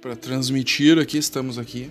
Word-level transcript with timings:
para 0.00 0.16
transmitir 0.16 0.98
aqui, 0.98 1.18
estamos 1.18 1.58
aqui 1.58 1.90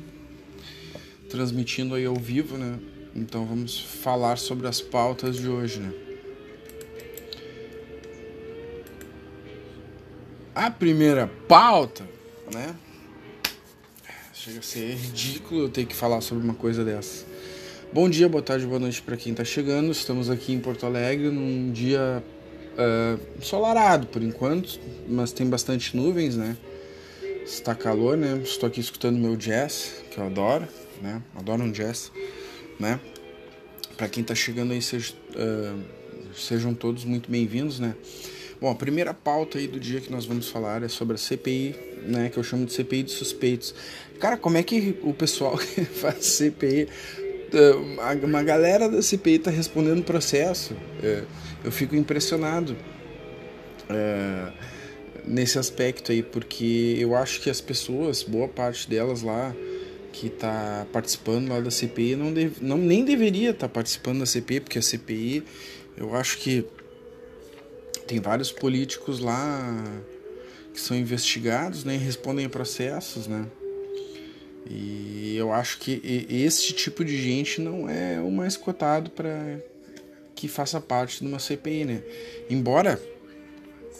transmitindo 1.29 1.95
aí 1.95 2.05
ao 2.05 2.15
vivo, 2.15 2.57
né? 2.57 2.79
Então 3.15 3.45
vamos 3.45 3.79
falar 3.79 4.37
sobre 4.37 4.67
as 4.67 4.81
pautas 4.81 5.37
de 5.37 5.47
hoje, 5.47 5.79
né? 5.79 5.93
A 10.55 10.69
primeira 10.71 11.27
pauta, 11.47 12.07
né? 12.53 12.75
Chega 14.33 14.59
a 14.59 14.63
ser 14.63 14.95
ridículo 14.95 15.61
eu 15.63 15.69
ter 15.69 15.85
que 15.85 15.95
falar 15.95 16.21
sobre 16.21 16.43
uma 16.43 16.55
coisa 16.55 16.83
dessa. 16.83 17.25
Bom 17.93 18.09
dia, 18.09 18.27
boa 18.27 18.41
tarde, 18.41 18.65
boa 18.65 18.79
noite 18.79 19.01
para 19.01 19.17
quem 19.17 19.31
está 19.31 19.43
chegando. 19.43 19.91
Estamos 19.91 20.29
aqui 20.29 20.53
em 20.53 20.59
Porto 20.59 20.85
Alegre 20.85 21.29
num 21.29 21.71
dia 21.71 22.23
uh, 22.73 23.37
ensolarado 23.37 24.07
por 24.07 24.21
enquanto, 24.21 24.79
mas 25.07 25.31
tem 25.31 25.47
bastante 25.47 25.95
nuvens, 25.95 26.35
né? 26.35 26.57
Está 27.49 27.73
calor, 27.73 28.15
né? 28.15 28.39
Estou 28.43 28.67
aqui 28.67 28.79
escutando 28.79 29.17
meu 29.17 29.35
jazz, 29.35 30.03
que 30.11 30.19
eu 30.19 30.23
adoro, 30.23 30.67
né? 31.01 31.19
Adoro 31.35 31.63
um 31.63 31.71
jazz, 31.71 32.11
né? 32.79 32.99
Para 33.97 34.07
quem 34.07 34.21
está 34.21 34.35
chegando 34.35 34.71
aí, 34.71 34.79
seja, 34.83 35.15
uh, 35.31 35.79
sejam 36.35 36.75
todos 36.75 37.03
muito 37.03 37.29
bem-vindos, 37.29 37.79
né? 37.79 37.95
Bom, 38.61 38.69
a 38.69 38.75
primeira 38.75 39.15
pauta 39.15 39.57
aí 39.57 39.67
do 39.67 39.79
dia 39.79 39.99
que 39.99 40.11
nós 40.11 40.27
vamos 40.27 40.47
falar 40.47 40.83
é 40.83 40.87
sobre 40.87 41.15
a 41.15 41.17
CPI, 41.17 41.75
né? 42.03 42.29
Que 42.29 42.37
eu 42.37 42.43
chamo 42.43 42.67
de 42.67 42.71
CPI 42.71 43.01
de 43.01 43.11
suspeitos. 43.11 43.73
Cara, 44.19 44.37
como 44.37 44.55
é 44.55 44.61
que 44.61 44.99
o 45.01 45.11
pessoal 45.11 45.57
que 45.57 45.83
faz 45.85 46.23
CPI 46.27 46.87
uma 48.23 48.43
galera 48.43 48.87
da 48.87 49.01
CPI 49.01 49.39
tá 49.39 49.49
respondendo 49.49 50.03
processo. 50.03 50.75
É, 51.01 51.23
eu 51.63 51.71
fico 51.71 51.95
impressionado 51.95 52.77
é, 53.89 54.51
nesse 55.25 55.57
aspecto 55.57 56.11
aí, 56.11 56.23
porque 56.23 56.95
eu 56.99 57.15
acho 57.15 57.41
que 57.41 57.49
as 57.49 57.61
pessoas, 57.61 58.23
boa 58.23 58.47
parte 58.47 58.89
delas 58.89 59.21
lá 59.21 59.55
que 60.11 60.27
está 60.27 60.85
participando 60.91 61.49
lá 61.49 61.59
da 61.59 61.71
CPI, 61.71 62.15
não, 62.15 62.33
não 62.61 62.77
nem 62.77 63.05
deveria 63.05 63.51
estar 63.51 63.67
tá 63.67 63.73
participando 63.73 64.19
da 64.19 64.25
CPI, 64.25 64.59
porque 64.61 64.79
a 64.79 64.81
CPI, 64.81 65.43
eu 65.95 66.15
acho 66.15 66.37
que 66.39 66.65
tem 68.07 68.19
vários 68.19 68.51
políticos 68.51 69.19
lá 69.19 69.83
que 70.73 70.81
são 70.81 70.97
investigados, 70.97 71.83
né, 71.83 71.95
e 71.95 71.97
respondem 71.97 72.45
a 72.45 72.49
processos, 72.49 73.27
né? 73.27 73.45
E 74.69 75.35
eu 75.35 75.51
acho 75.51 75.79
que 75.79 76.01
esse 76.29 76.73
tipo 76.73 77.03
de 77.03 77.19
gente 77.21 77.59
não 77.59 77.89
é 77.89 78.19
o 78.19 78.29
mais 78.29 78.55
cotado 78.55 79.09
para 79.09 79.59
que 80.35 80.47
faça 80.47 80.79
parte 80.79 81.21
de 81.21 81.27
uma 81.27 81.39
CPI, 81.39 81.85
né? 81.85 82.03
Embora 82.49 83.01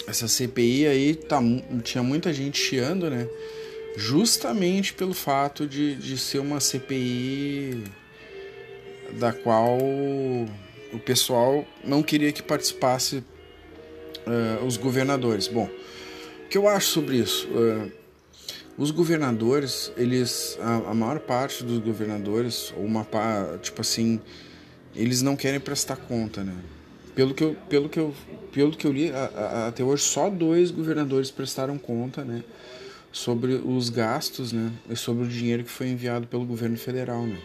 essa 0.08 0.28
CPI 0.28 0.88
aí 0.88 1.16
tá, 1.16 1.39
tinha 1.83 2.03
muita 2.03 2.33
gente 2.33 2.59
chiando, 2.59 3.09
né? 3.09 3.28
Justamente 3.95 4.94
pelo 4.94 5.14
fato 5.14 5.67
de, 5.67 5.95
de 5.95 6.17
ser 6.17 6.39
uma 6.39 6.59
CPI 6.59 7.83
da 9.14 9.33
qual 9.33 9.77
o 9.77 11.00
pessoal 11.05 11.66
não 11.83 12.02
queria 12.02 12.31
que 12.31 12.42
participasse 12.42 13.17
uh, 13.17 14.66
os 14.66 14.77
governadores. 14.77 15.47
Bom, 15.47 15.70
o 16.45 16.47
que 16.50 16.58
eu 16.58 16.67
acho 16.67 16.88
sobre 16.88 17.17
isso? 17.17 17.47
Uh, 17.47 17.92
os 18.77 18.92
governadores, 18.92 19.92
eles, 19.97 20.58
a, 20.61 20.92
a 20.92 20.94
maior 20.94 21.20
parte 21.20 21.64
dos 21.64 21.80
governadores, 21.80 22.73
ou 22.77 22.86
uma 22.86 23.05
tipo 23.61 23.81
assim, 23.81 24.22
eles 24.95 25.22
não 25.22 25.36
querem 25.36 25.59
prestar 25.59 25.97
conta, 25.97 26.44
né? 26.44 26.55
Pelo 27.16 27.34
que 27.34 27.44
eu, 27.44 27.56
pelo 27.68 27.90
que 27.90 28.00
eu, 28.00 28.14
pelo 28.52 28.72
que 28.72 28.86
eu 28.86 28.92
li, 28.92 29.12
a, 29.12 29.26
a, 29.26 29.68
até 29.68 29.84
hoje 29.84 30.04
só 30.04 30.30
dois 30.30 30.72
governadores 30.72 31.32
prestaram 31.32 31.78
conta, 31.78 32.24
né? 32.24 32.44
Sobre 33.12 33.54
os 33.54 33.90
gastos, 33.90 34.52
né? 34.54 34.72
E 34.90 34.96
sobre 34.96 35.26
o 35.26 35.28
dinheiro 35.28 35.64
que 35.64 35.72
foi 35.72 35.88
enviado 35.88 36.28
pelo 36.28 36.46
governo 36.46 36.78
federal, 36.78 37.26
né? 37.26 37.40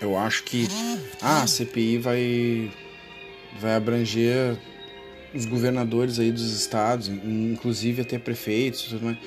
Eu 0.00 0.18
acho 0.18 0.42
que 0.42 0.66
ah, 1.22 1.42
a 1.42 1.46
CPI 1.46 1.98
vai, 1.98 2.72
vai 3.60 3.76
abranger 3.76 4.58
os 5.34 5.46
governadores 5.46 6.18
aí 6.18 6.30
dos 6.30 6.52
estados, 6.52 7.08
inclusive 7.08 8.02
até 8.02 8.18
prefeitos 8.18 8.84
e 8.84 8.88
tudo 8.90 9.04
mais. 9.04 9.18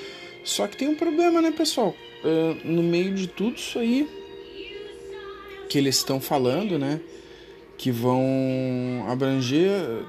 Só 0.43 0.67
que 0.67 0.77
tem 0.77 0.87
um 0.87 0.95
problema, 0.95 1.41
né, 1.41 1.51
pessoal? 1.51 1.95
Uh, 2.23 2.67
no 2.67 2.81
meio 2.81 3.13
de 3.13 3.27
tudo 3.27 3.57
isso 3.57 3.77
aí 3.79 4.07
que 5.69 5.77
eles 5.77 5.97
estão 5.97 6.19
falando, 6.19 6.79
né? 6.79 6.99
Que 7.77 7.91
vão 7.91 9.05
abranger. 9.07 10.03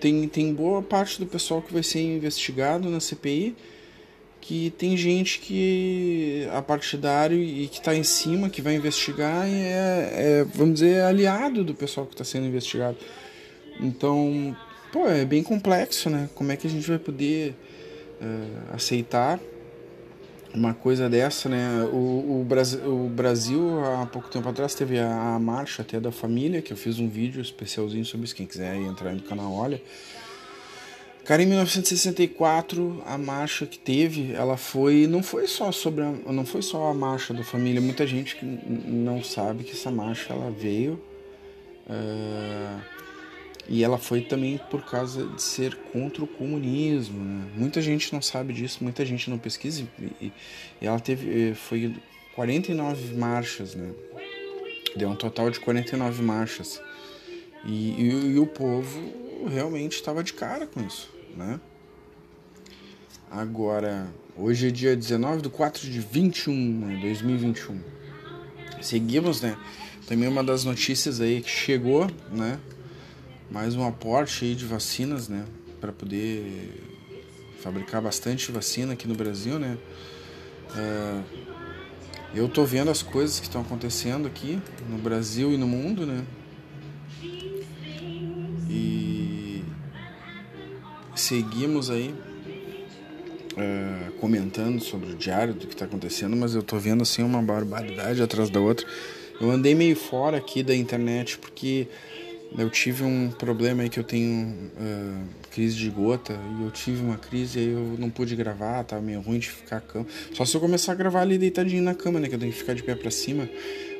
Tem, 0.00 0.28
tem 0.28 0.52
boa 0.52 0.82
parte 0.82 1.18
do 1.18 1.26
pessoal 1.26 1.62
que 1.62 1.72
vai 1.72 1.82
ser 1.82 2.02
investigado 2.02 2.88
na 2.90 3.00
CPI. 3.00 3.56
Que 4.40 4.70
tem 4.76 4.94
gente 4.94 5.38
que 5.38 6.46
é 6.52 6.60
partidário 6.60 7.42
e 7.42 7.66
que 7.66 7.78
está 7.78 7.94
em 7.94 8.04
cima, 8.04 8.50
que 8.50 8.60
vai 8.60 8.74
investigar, 8.74 9.48
e 9.48 9.54
é, 9.54 10.10
é 10.12 10.46
vamos 10.54 10.74
dizer, 10.74 10.96
é 10.96 11.02
aliado 11.02 11.64
do 11.64 11.74
pessoal 11.74 12.06
que 12.06 12.12
está 12.12 12.24
sendo 12.24 12.46
investigado. 12.46 12.98
Então, 13.80 14.54
pô, 14.92 15.08
é 15.08 15.24
bem 15.24 15.42
complexo, 15.42 16.10
né? 16.10 16.28
Como 16.34 16.52
é 16.52 16.56
que 16.56 16.66
a 16.66 16.70
gente 16.70 16.86
vai 16.86 16.98
poder 16.98 17.54
uh, 18.20 18.74
aceitar 18.74 19.40
uma 20.54 20.72
coisa 20.72 21.10
dessa, 21.10 21.48
né? 21.48 21.82
O, 21.92 22.40
o, 22.40 22.44
Brasil, 22.46 22.80
o 22.84 23.08
Brasil, 23.08 23.84
há 23.84 24.06
pouco 24.06 24.28
tempo 24.28 24.48
atrás, 24.48 24.74
teve 24.74 24.98
a, 24.98 25.34
a, 25.34 25.38
marcha 25.38 25.82
até 25.82 25.98
da 25.98 26.12
família, 26.12 26.62
que 26.62 26.72
eu 26.72 26.76
fiz 26.76 26.98
um 26.98 27.08
vídeo 27.08 27.42
especialzinho 27.42 28.04
sobre 28.04 28.24
isso. 28.24 28.36
Quem 28.36 28.46
quiser 28.46 28.76
entrar 28.76 29.12
no 29.12 29.22
canal, 29.22 29.52
olha. 29.52 29.82
Cara, 31.24 31.42
em 31.42 31.46
1964, 31.46 33.02
a 33.06 33.18
marcha 33.18 33.66
que 33.66 33.78
teve, 33.78 34.32
ela 34.32 34.56
foi. 34.56 35.06
Não 35.08 35.22
foi 35.22 35.46
só 35.46 35.72
sobre. 35.72 36.04
A, 36.04 36.32
não 36.32 36.46
foi 36.46 36.62
só 36.62 36.90
a 36.90 36.94
marcha 36.94 37.34
da 37.34 37.42
família. 37.42 37.80
Muita 37.80 38.06
gente 38.06 38.38
não 38.44 39.24
sabe 39.24 39.64
que 39.64 39.72
essa 39.72 39.90
marcha 39.90 40.32
ela 40.32 40.50
veio. 40.50 41.02
Uh, 41.86 42.80
e 43.68 43.82
ela 43.82 43.96
foi 43.96 44.20
também 44.20 44.58
por 44.70 44.84
causa 44.84 45.26
de 45.26 45.42
ser 45.42 45.74
contra 45.92 46.22
o 46.22 46.26
comunismo. 46.26 47.18
Né? 47.18 47.50
Muita 47.56 47.80
gente 47.80 48.12
não 48.12 48.20
sabe 48.20 48.52
disso, 48.52 48.78
muita 48.82 49.04
gente 49.04 49.30
não 49.30 49.38
pesquisa. 49.38 49.86
E, 50.20 50.32
e 50.80 50.86
ela 50.86 51.00
teve 51.00 51.50
eh, 51.50 51.54
foi 51.54 51.94
49 52.34 53.14
marchas, 53.14 53.74
né? 53.74 53.90
Deu 54.96 55.08
um 55.08 55.16
total 55.16 55.50
de 55.50 55.60
49 55.60 56.22
marchas. 56.22 56.80
E, 57.64 57.90
e, 57.92 58.32
e 58.34 58.38
o 58.38 58.46
povo 58.46 59.48
realmente 59.48 59.92
estava 59.92 60.22
de 60.22 60.34
cara 60.34 60.66
com 60.66 60.84
isso, 60.84 61.10
né? 61.36 61.58
Agora, 63.30 64.06
hoje 64.36 64.68
é 64.68 64.70
dia 64.70 64.94
19 64.94 65.42
de 65.42 65.48
4 65.48 65.88
de 65.88 66.00
21, 66.00 66.54
né? 66.54 66.98
2021. 67.00 67.80
Seguimos, 68.80 69.40
né? 69.40 69.56
Também 70.06 70.28
uma 70.28 70.44
das 70.44 70.64
notícias 70.64 71.20
aí 71.20 71.40
que 71.40 71.48
chegou, 71.48 72.06
né? 72.30 72.60
Mais 73.50 73.76
um 73.76 73.86
aporte 73.86 74.44
aí 74.44 74.54
de 74.54 74.64
vacinas, 74.64 75.28
né, 75.28 75.44
para 75.80 75.92
poder 75.92 76.82
fabricar 77.60 78.02
bastante 78.02 78.50
vacina 78.50 78.92
aqui 78.94 79.06
no 79.06 79.14
Brasil, 79.14 79.58
né. 79.58 79.78
É, 80.76 81.20
eu 82.34 82.48
tô 82.48 82.64
vendo 82.64 82.90
as 82.90 83.02
coisas 83.02 83.38
que 83.38 83.46
estão 83.46 83.60
acontecendo 83.60 84.26
aqui 84.26 84.58
no 84.88 84.98
Brasil 84.98 85.52
e 85.52 85.56
no 85.56 85.66
mundo, 85.66 86.04
né. 86.04 86.24
E 88.68 89.62
seguimos 91.14 91.90
aí 91.90 92.12
é, 93.56 94.10
comentando 94.20 94.80
sobre 94.80 95.12
o 95.12 95.14
diário 95.14 95.54
do 95.54 95.66
que 95.66 95.74
está 95.74 95.84
acontecendo, 95.84 96.36
mas 96.36 96.54
eu 96.54 96.62
tô 96.62 96.76
vendo 96.78 97.02
assim 97.02 97.22
uma 97.22 97.40
barbaridade 97.40 98.20
atrás 98.22 98.50
da 98.50 98.60
outra. 98.60 98.86
Eu 99.40 99.50
andei 99.50 99.74
meio 99.74 99.96
fora 99.96 100.36
aqui 100.36 100.62
da 100.62 100.74
internet 100.74 101.38
porque 101.38 101.88
eu 102.56 102.70
tive 102.70 103.02
um 103.02 103.30
problema 103.30 103.82
aí 103.82 103.88
que 103.88 103.98
eu 103.98 104.04
tenho 104.04 104.48
uh, 104.48 105.24
crise 105.50 105.76
de 105.76 105.90
gota 105.90 106.38
e 106.58 106.62
eu 106.64 106.70
tive 106.70 107.02
uma 107.02 107.18
crise 107.18 107.58
e 107.58 107.72
eu 107.72 107.96
não 107.98 108.08
pude 108.08 108.36
gravar, 108.36 108.84
tava 108.84 109.02
meio 109.02 109.20
ruim 109.20 109.38
de 109.38 109.50
ficar 109.50 109.80
cama. 109.80 110.06
Só 110.32 110.44
se 110.44 110.56
eu 110.56 110.60
começar 110.60 110.92
a 110.92 110.94
gravar 110.94 111.22
ali 111.22 111.36
deitadinho 111.36 111.82
na 111.82 111.94
cama, 111.94 112.20
né? 112.20 112.28
Que 112.28 112.36
eu 112.36 112.38
tenho 112.38 112.52
que 112.52 112.58
ficar 112.58 112.74
de 112.74 112.82
pé 112.82 112.94
para 112.94 113.10
cima. 113.10 113.48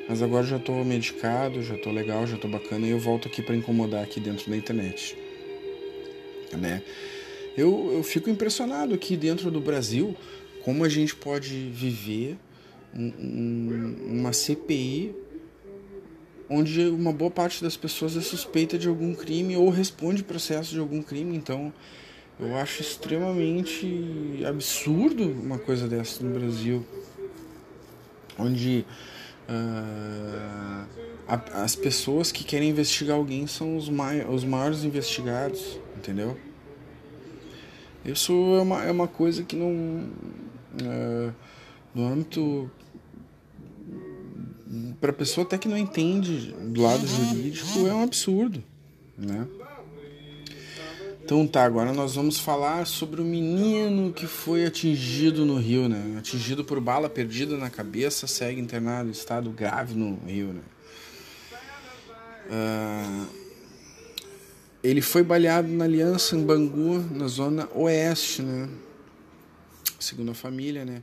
Mas 0.07 0.21
agora 0.21 0.45
já 0.45 0.59
tô 0.59 0.83
medicado, 0.83 1.61
já 1.63 1.77
tô 1.77 1.91
legal, 1.91 2.25
já 2.27 2.37
tô 2.37 2.47
bacana 2.47 2.85
e 2.85 2.91
eu 2.91 2.99
volto 2.99 3.27
aqui 3.27 3.41
para 3.41 3.55
incomodar 3.55 4.03
aqui 4.03 4.19
dentro 4.19 4.49
da 4.49 4.55
internet. 4.55 5.17
Né? 6.53 6.81
Eu, 7.57 7.91
eu 7.91 8.03
fico 8.03 8.29
impressionado 8.29 8.93
aqui 8.93 9.17
dentro 9.17 9.49
do 9.49 9.59
Brasil 9.59 10.15
como 10.63 10.83
a 10.83 10.89
gente 10.89 11.15
pode 11.15 11.69
viver 11.71 12.37
um, 12.95 13.11
um, 13.19 14.19
uma 14.19 14.31
CPI 14.31 15.13
onde 16.49 16.85
uma 16.87 17.11
boa 17.11 17.31
parte 17.31 17.63
das 17.63 17.75
pessoas 17.75 18.15
é 18.15 18.21
suspeita 18.21 18.77
de 18.77 18.87
algum 18.87 19.13
crime 19.13 19.55
ou 19.57 19.69
responde 19.69 20.23
processo 20.23 20.71
de 20.71 20.79
algum 20.79 21.01
crime. 21.01 21.35
Então, 21.35 21.73
eu 22.39 22.55
acho 22.57 22.81
extremamente 22.81 24.43
absurdo 24.47 25.23
uma 25.23 25.57
coisa 25.57 25.87
dessa 25.87 26.23
no 26.23 26.37
Brasil, 26.37 26.85
onde 28.37 28.85
uh, 29.49 30.87
a, 31.27 31.63
as 31.63 31.75
pessoas 31.75 32.31
que 32.31 32.43
querem 32.43 32.69
investigar 32.69 33.15
alguém 33.15 33.47
são 33.47 33.77
os, 33.77 33.89
mai, 33.89 34.25
os 34.25 34.43
maiores 34.43 34.83
investigados, 34.83 35.79
entendeu? 35.97 36.37
Isso 38.03 38.33
é 38.33 38.61
uma, 38.61 38.83
é 38.83 38.91
uma 38.91 39.07
coisa 39.07 39.43
que 39.43 39.55
não. 39.55 39.69
Uh, 40.75 41.33
no 41.95 42.05
âmbito 42.05 42.69
para 44.99 45.13
pessoa 45.13 45.45
até 45.45 45.57
que 45.57 45.67
não 45.67 45.77
entende 45.77 46.53
do 46.53 46.81
lado 46.81 47.05
jurídico 47.05 47.87
é 47.87 47.93
um 47.93 48.03
absurdo, 48.03 48.63
né? 49.17 49.47
Então 51.23 51.47
tá, 51.47 51.63
agora 51.63 51.91
nós 51.91 52.13
vamos 52.13 52.37
falar 52.37 52.85
sobre 52.85 53.19
o 53.19 53.25
menino 53.25 54.13
que 54.13 54.27
foi 54.27 54.63
atingido 54.63 55.43
no 55.43 55.57
Rio, 55.57 55.89
né? 55.89 56.17
Atingido 56.19 56.63
por 56.63 56.79
bala 56.79 57.09
perdida 57.09 57.57
na 57.57 57.67
cabeça, 57.67 58.27
segue 58.27 58.61
internado 58.61 59.09
em 59.09 59.11
estado 59.11 59.49
grave 59.49 59.95
no 59.95 60.19
Rio, 60.27 60.53
né? 60.53 60.61
Uh, 62.47 63.27
ele 64.83 65.01
foi 65.01 65.23
baleado 65.23 65.67
na 65.67 65.85
Aliança 65.85 66.35
em 66.35 66.45
Bangu, 66.45 66.99
na 67.11 67.27
zona 67.27 67.67
oeste, 67.73 68.43
né? 68.43 68.69
Segundo 69.99 70.29
a 70.29 70.35
família, 70.35 70.85
né? 70.85 71.01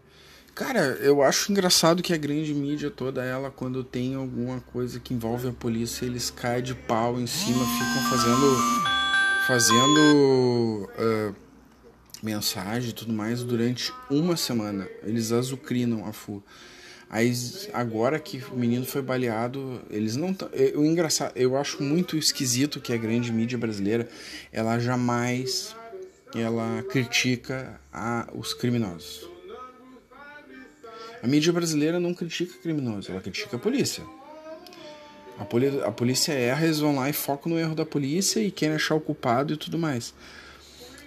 Cara, 0.54 0.98
eu 1.00 1.22
acho 1.22 1.50
engraçado 1.50 2.02
que 2.02 2.12
a 2.12 2.16
grande 2.18 2.52
mídia 2.52 2.90
toda 2.90 3.24
ela, 3.24 3.50
quando 3.50 3.82
tem 3.82 4.14
alguma 4.14 4.60
coisa 4.60 5.00
que 5.00 5.14
envolve 5.14 5.48
a 5.48 5.52
polícia, 5.52 6.04
eles 6.04 6.30
caem 6.30 6.62
de 6.62 6.74
pau 6.74 7.18
em 7.18 7.26
cima, 7.26 7.64
ficam 7.64 8.10
fazendo 8.10 8.82
fazendo 9.46 10.88
uh, 10.98 11.34
mensagem 12.22 12.90
e 12.90 12.92
tudo 12.92 13.14
mais 13.14 13.42
durante 13.42 13.92
uma 14.10 14.36
semana. 14.36 14.86
Eles 15.02 15.32
azucrinam 15.32 16.06
a 16.06 16.12
FU. 16.12 16.42
Aí 17.08 17.32
agora 17.72 18.18
que 18.20 18.42
o 18.52 18.56
menino 18.56 18.84
foi 18.84 19.00
baleado, 19.00 19.80
eles 19.90 20.16
não. 20.16 20.36
Eu 20.52 20.84
engraçado, 20.84 21.32
eu 21.34 21.56
acho 21.56 21.82
muito 21.82 22.16
esquisito 22.16 22.78
que 22.78 22.92
a 22.92 22.96
grande 22.98 23.32
mídia 23.32 23.56
brasileira 23.56 24.06
ela 24.52 24.78
jamais 24.78 25.74
ela 26.34 26.82
critica 26.84 27.80
a, 27.92 28.28
os 28.34 28.52
criminosos. 28.54 29.31
A 31.22 31.26
mídia 31.28 31.52
brasileira 31.52 32.00
não 32.00 32.12
critica 32.12 32.58
criminosos, 32.60 33.08
ela 33.08 33.20
critica 33.20 33.56
a 33.56 33.58
polícia. 33.58 34.02
A, 35.38 35.44
polícia, 35.44 35.86
a 35.86 35.92
polícia 35.92 36.32
erra, 36.32 36.64
eles 36.64 36.80
vão 36.80 36.96
lá 36.96 37.08
e 37.08 37.12
focam 37.12 37.52
no 37.52 37.58
erro 37.58 37.76
da 37.76 37.86
polícia 37.86 38.40
e 38.40 38.50
querem 38.50 38.74
achar 38.74 38.96
o 38.96 39.00
culpado 39.00 39.52
e 39.52 39.56
tudo 39.56 39.78
mais. 39.78 40.12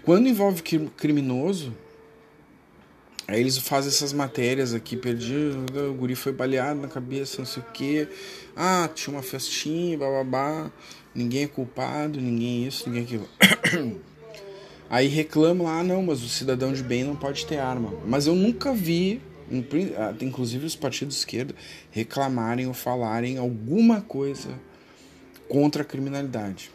Quando 0.03 0.27
envolve 0.27 0.62
criminoso, 0.95 1.75
aí 3.27 3.41
eles 3.41 3.57
fazem 3.57 3.89
essas 3.89 4.13
matérias 4.13 4.73
aqui, 4.73 4.95
perdido, 4.95 5.65
o 5.89 5.94
guri 5.94 6.15
foi 6.15 6.31
baleado 6.31 6.79
na 6.79 6.88
cabeça, 6.88 7.39
não 7.39 7.45
sei 7.45 7.62
o 7.62 7.65
que. 7.73 8.07
Ah, 8.56 8.89
tinha 8.94 9.13
uma 9.13 9.23
festinha, 9.23 9.97
bababá, 9.97 10.71
ninguém 11.13 11.44
é 11.44 11.47
culpado, 11.47 12.21
ninguém 12.21 12.65
isso, 12.65 12.89
ninguém 12.89 13.03
aquilo. 13.03 13.29
Aí 14.89 15.07
reclamam, 15.07 15.67
ah 15.67 15.83
não, 15.83 16.03
mas 16.03 16.23
o 16.23 16.29
cidadão 16.29 16.71
de 16.71 16.83
bem 16.83 17.03
não 17.03 17.17
pode 17.17 17.45
ter 17.45 17.57
arma. 17.57 17.94
Mas 18.06 18.27
eu 18.27 18.35
nunca 18.35 18.71
vi 18.71 19.19
inclusive 20.21 20.65
os 20.65 20.75
partidos 20.75 21.15
de 21.15 21.19
esquerda, 21.19 21.56
reclamarem 21.92 22.68
ou 22.68 22.74
falarem 22.74 23.38
alguma 23.38 24.01
coisa 24.01 24.50
contra 25.47 25.83
a 25.83 25.86
criminalidade. 25.86 26.71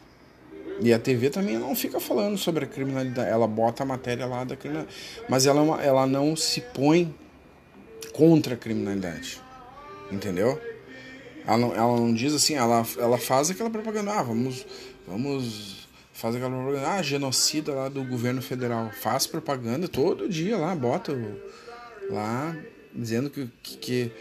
E 0.81 0.93
a 0.93 0.99
TV 0.99 1.29
também 1.29 1.59
não 1.59 1.75
fica 1.75 2.01
falando 2.01 2.39
sobre 2.39 2.65
a 2.65 2.69
criminalidade, 2.69 3.29
ela 3.29 3.47
bota 3.47 3.83
a 3.83 3.87
matéria 3.87 4.25
lá 4.25 4.45
da 4.45 4.57
criminalidade, 4.57 4.97
mas 5.29 5.47
ela, 5.47 5.83
é 5.83 5.87
ela 5.87 6.07
não 6.07 6.35
se 6.35 6.61
põe 6.61 7.15
contra 8.15 8.55
a 8.55 8.57
criminalidade, 8.57 9.41
entendeu? 10.11 10.59
Ela 11.47 11.59
não, 11.59 11.75
ela 11.75 11.97
não 11.97 12.15
diz 12.15 12.33
assim, 12.33 12.55
ela, 12.55 12.87
ela 12.99 13.19
faz 13.19 13.51
aquela 13.51 13.69
propaganda, 13.69 14.13
ah, 14.13 14.23
vamos, 14.23 14.67
vamos 15.07 15.89
faz 16.15 16.35
aquela 16.35 16.51
propaganda, 16.51 16.93
ah, 16.93 17.03
genocida 17.03 17.75
lá 17.75 17.89
do 17.89 18.03
governo 18.05 18.41
federal, 18.41 18.91
faz 18.91 19.27
propaganda 19.27 19.87
todo 19.87 20.29
dia 20.29 20.57
lá, 20.57 20.75
bota 20.75 21.13
o 21.13 21.41
lá 22.11 22.57
dizendo 22.95 23.31
que, 23.31 23.49
que, 23.63 24.13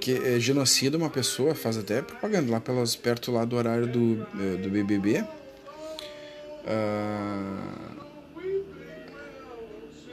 que 0.00 0.12
é 0.12 0.40
genocida 0.40 0.96
uma 0.96 1.10
pessoa, 1.10 1.54
faz 1.54 1.76
até 1.76 2.02
propaganda 2.02 2.50
lá 2.50 2.60
pelas, 2.60 2.96
perto 2.96 3.30
lá 3.32 3.44
do 3.44 3.56
horário 3.56 3.86
do, 3.86 4.26
eh, 4.40 4.56
do 4.56 4.70
BBB. 4.70 5.20
Uh, 5.20 6.68
ah, 6.68 8.06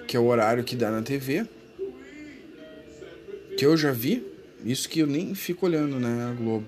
que 0.08 0.16
é 0.16 0.20
o 0.20 0.26
horário 0.26 0.64
que 0.64 0.76
dá 0.76 0.92
na 0.92 1.02
TV. 1.02 1.48
Que 3.58 3.66
eu 3.66 3.76
já 3.76 3.92
vi, 3.92 4.24
isso 4.64 4.88
que 4.90 5.00
eu 5.00 5.08
nem 5.08 5.34
fico 5.34 5.66
olhando, 5.66 6.00
né, 6.00 6.30
a 6.30 6.34
Globo. 6.34 6.66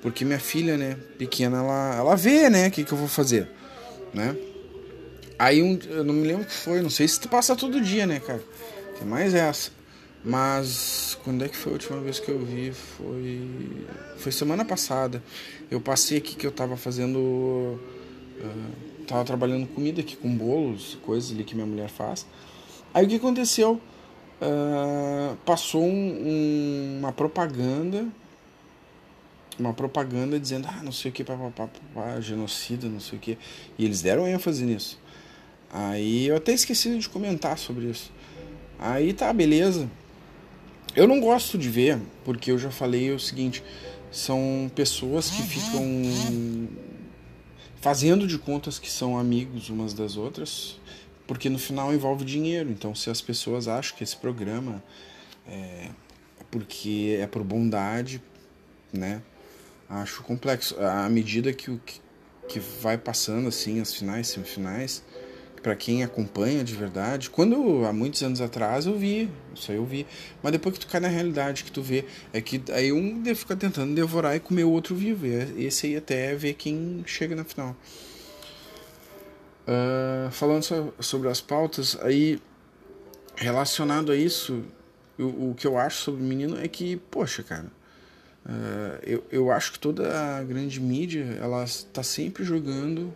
Porque 0.00 0.24
minha 0.24 0.38
filha, 0.38 0.76
né, 0.76 0.96
pequena, 1.16 1.58
ela, 1.58 1.96
ela 1.96 2.16
vê, 2.16 2.48
né, 2.48 2.68
o 2.68 2.70
que, 2.70 2.84
que 2.84 2.92
eu 2.92 2.98
vou 2.98 3.08
fazer, 3.08 3.48
né. 4.14 4.36
Aí 5.38 5.62
um, 5.62 5.78
eu 5.88 6.02
não 6.02 6.14
me 6.14 6.26
lembro 6.26 6.42
o 6.42 6.46
que 6.46 6.52
foi, 6.52 6.80
não 6.80 6.90
sei 6.90 7.06
se 7.06 7.20
passa 7.28 7.54
todo 7.54 7.80
dia, 7.80 8.06
né, 8.06 8.20
cara. 8.20 8.42
Tem 8.98 9.06
mais 9.06 9.34
essa. 9.34 9.77
Mas 10.24 11.16
quando 11.22 11.44
é 11.44 11.48
que 11.48 11.56
foi 11.56 11.72
a 11.72 11.74
última 11.74 12.00
vez 12.00 12.18
que 12.18 12.30
eu 12.30 12.38
vi? 12.38 12.72
Foi 12.72 13.86
foi 14.18 14.32
semana 14.32 14.64
passada. 14.64 15.22
Eu 15.70 15.80
passei 15.80 16.18
aqui 16.18 16.34
que 16.34 16.46
eu 16.46 16.52
tava 16.52 16.76
fazendo 16.76 17.18
uh, 17.18 19.04
tava 19.06 19.24
trabalhando 19.24 19.66
comida 19.68 20.00
aqui 20.00 20.16
com 20.16 20.34
bolos, 20.36 20.98
coisas 21.02 21.30
ali 21.32 21.44
que 21.44 21.54
minha 21.54 21.66
mulher 21.66 21.88
faz. 21.88 22.26
Aí 22.92 23.06
o 23.06 23.08
que 23.08 23.16
aconteceu? 23.16 23.80
Uh, 24.40 25.36
passou 25.44 25.82
um, 25.82 25.88
um, 25.88 26.98
uma 27.00 27.12
propaganda 27.12 28.06
uma 29.58 29.74
propaganda 29.74 30.38
dizendo 30.38 30.68
ah 30.68 30.80
não 30.84 30.92
sei 30.92 31.10
o 31.10 31.14
que 31.14 31.24
papapá, 31.24 32.20
genocida 32.20 32.88
não 32.88 33.00
sei 33.00 33.18
o 33.18 33.20
que 33.20 33.36
e 33.76 33.84
eles 33.84 34.00
deram 34.00 34.28
ênfase 34.28 34.64
nisso 34.64 35.00
aí 35.72 36.28
eu 36.28 36.36
até 36.36 36.52
esqueci 36.52 36.96
de 36.96 37.08
comentar 37.08 37.58
sobre 37.58 37.86
isso 37.86 38.12
aí 38.78 39.12
tá 39.12 39.32
beleza 39.32 39.90
eu 40.98 41.06
não 41.06 41.20
gosto 41.20 41.56
de 41.56 41.68
ver, 41.68 41.98
porque 42.24 42.50
eu 42.50 42.58
já 42.58 42.70
falei 42.70 43.12
o 43.12 43.20
seguinte: 43.20 43.62
são 44.10 44.70
pessoas 44.74 45.30
que 45.30 45.42
ficam 45.42 45.82
fazendo 47.80 48.26
de 48.26 48.36
contas 48.36 48.78
que 48.78 48.90
são 48.90 49.16
amigos 49.16 49.70
umas 49.70 49.94
das 49.94 50.16
outras, 50.16 50.78
porque 51.26 51.48
no 51.48 51.58
final 51.58 51.94
envolve 51.94 52.24
dinheiro. 52.24 52.70
Então, 52.70 52.94
se 52.94 53.10
as 53.10 53.20
pessoas 53.20 53.68
acham 53.68 53.96
que 53.96 54.02
esse 54.02 54.16
programa 54.16 54.82
é 55.46 55.88
porque 56.50 57.18
é 57.20 57.26
por 57.26 57.44
bondade, 57.44 58.22
né? 58.92 59.22
Acho 59.88 60.22
complexo. 60.22 60.76
À 60.80 61.08
medida 61.08 61.52
que 61.52 61.70
o 61.70 61.78
que, 61.78 62.00
que 62.48 62.58
vai 62.58 62.98
passando 62.98 63.48
assim 63.48 63.80
as 63.80 63.94
finais, 63.94 64.28
semifinais, 64.28 65.02
para 65.60 65.74
quem 65.74 66.02
acompanha 66.02 66.62
de 66.62 66.74
verdade, 66.74 67.30
quando 67.30 67.84
há 67.84 67.92
muitos 67.92 68.22
anos 68.22 68.40
atrás 68.40 68.86
eu 68.86 68.96
vi, 68.96 69.30
isso 69.54 69.70
aí 69.70 69.76
eu 69.76 69.84
vi, 69.84 70.06
mas 70.42 70.52
depois 70.52 70.74
que 70.74 70.84
tu 70.84 70.90
cai 70.90 71.00
na 71.00 71.08
realidade 71.08 71.64
que 71.64 71.72
tu 71.72 71.82
vê, 71.82 72.04
é 72.32 72.40
que 72.40 72.62
aí 72.72 72.92
um 72.92 73.22
fica 73.34 73.56
tentando 73.56 73.94
devorar 73.94 74.36
e 74.36 74.40
comer 74.40 74.64
o 74.64 74.70
outro 74.70 74.94
vivo, 74.94 75.26
e 75.26 75.64
esse 75.64 75.86
aí 75.86 75.96
até 75.96 76.32
é 76.32 76.34
ver 76.34 76.54
quem 76.54 77.02
chega 77.06 77.34
na 77.34 77.44
final. 77.44 77.76
Uh, 79.66 80.30
falando 80.30 80.62
so, 80.62 80.94
sobre 80.98 81.28
as 81.28 81.40
pautas, 81.40 81.98
aí 82.00 82.40
relacionado 83.36 84.10
a 84.10 84.16
isso, 84.16 84.64
o, 85.18 85.50
o 85.50 85.54
que 85.54 85.66
eu 85.66 85.76
acho 85.76 85.98
sobre 86.02 86.22
o 86.22 86.24
menino 86.24 86.58
é 86.58 86.66
que, 86.68 86.96
poxa, 87.10 87.42
cara, 87.42 87.66
uh, 88.46 88.98
eu, 89.02 89.24
eu 89.30 89.50
acho 89.50 89.72
que 89.72 89.78
toda 89.78 90.38
a 90.38 90.42
grande 90.42 90.80
mídia 90.80 91.36
ela 91.40 91.64
está 91.64 92.02
sempre 92.02 92.44
jogando 92.44 93.12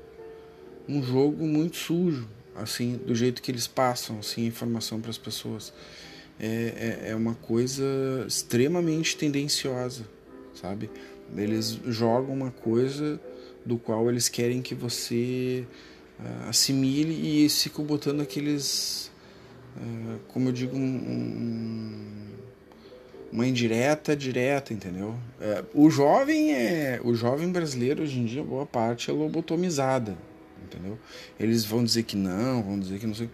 um 0.88 1.02
jogo 1.02 1.46
muito 1.46 1.76
sujo, 1.76 2.28
assim, 2.54 2.96
do 2.96 3.14
jeito 3.14 3.40
que 3.40 3.50
eles 3.50 3.66
passam 3.66 4.18
assim, 4.18 4.46
informação 4.46 5.00
para 5.00 5.10
as 5.10 5.18
pessoas. 5.18 5.72
É, 6.40 6.46
é, 7.06 7.10
é, 7.10 7.14
uma 7.14 7.34
coisa 7.34 7.84
extremamente 8.26 9.16
tendenciosa, 9.16 10.04
sabe? 10.54 10.90
Eles 11.36 11.78
jogam 11.86 12.34
uma 12.34 12.50
coisa 12.50 13.20
do 13.64 13.78
qual 13.78 14.08
eles 14.10 14.28
querem 14.28 14.60
que 14.60 14.74
você 14.74 15.64
uh, 16.18 16.48
assimile 16.48 17.44
e 17.44 17.48
ficam 17.48 17.84
botando 17.84 18.20
aqueles, 18.20 19.10
uh, 19.76 20.18
como 20.28 20.48
eu 20.48 20.52
digo, 20.52 20.76
um, 20.76 20.80
um, 20.80 22.32
uma 23.30 23.46
indireta 23.46 24.16
direta, 24.16 24.74
entendeu? 24.74 25.14
É, 25.40 25.64
o 25.74 25.88
jovem 25.88 26.52
é, 26.54 27.00
o 27.02 27.14
jovem 27.14 27.50
brasileiro 27.50 28.02
hoje 28.02 28.18
em 28.18 28.26
dia 28.26 28.42
boa 28.42 28.66
parte 28.66 29.10
é 29.10 29.12
lobotomizada, 29.12 30.16
entendeu? 30.74 30.98
Eles 31.38 31.64
vão 31.64 31.84
dizer 31.84 32.02
que 32.04 32.16
não, 32.16 32.62
vão 32.62 32.78
dizer 32.78 32.98
que 32.98 33.06
não 33.06 33.14
sei. 33.14 33.28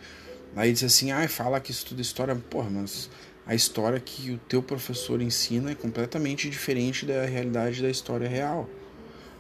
Aí 0.57 0.73
diz 0.73 0.83
assim, 0.83 1.12
ah, 1.12 1.26
fala 1.28 1.61
que 1.61 1.71
estuda 1.71 2.00
história, 2.00 2.35
porra, 2.35 2.71
mas 2.71 3.11
a 3.47 3.54
história 3.54 3.99
que 4.00 4.30
o 4.33 4.38
teu 4.38 4.62
professor 4.62 5.23
ensina 5.23 5.71
é 5.71 5.75
completamente 5.75 6.50
diferente 6.50 7.07
da 7.07 7.25
realidade 7.25 7.80
da 7.83 7.88
história 7.88 8.28
real. 8.28 8.68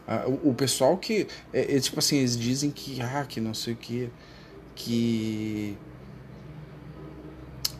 Ah, 0.06 0.24
o, 0.26 0.50
o, 0.50 0.54
pessoal 0.54 0.96
que, 0.96 1.26
é, 1.52 1.76
é, 1.76 1.80
tipo 1.80 1.98
assim, 1.98 2.18
eles 2.18 2.36
dizem 2.36 2.70
que, 2.70 3.00
ah, 3.02 3.26
que 3.28 3.40
não 3.40 3.52
sei 3.52 3.74
o 3.74 3.76
que, 3.76 4.08
que 4.74 5.76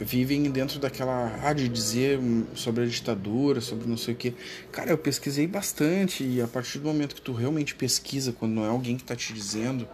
vivem 0.00 0.42
dentro 0.50 0.78
daquela 0.78 1.38
ah, 1.42 1.52
de 1.52 1.68
dizer 1.68 2.18
sobre 2.54 2.84
a 2.84 2.86
ditadura, 2.86 3.60
sobre 3.60 3.88
não 3.88 3.96
sei 3.96 4.14
o 4.14 4.16
que. 4.16 4.34
Cara, 4.70 4.90
eu 4.90 4.98
pesquisei 4.98 5.46
bastante 5.46 6.24
e 6.24 6.40
a 6.40 6.46
partir 6.46 6.78
do 6.78 6.86
momento 6.86 7.14
que 7.14 7.20
tu 7.20 7.32
realmente 7.32 7.74
pesquisa, 7.74 8.32
quando 8.32 8.52
não 8.52 8.64
é 8.64 8.68
alguém 8.68 8.96
que 8.96 9.02
está 9.02 9.16
te 9.16 9.32
dizendo, 9.32 9.88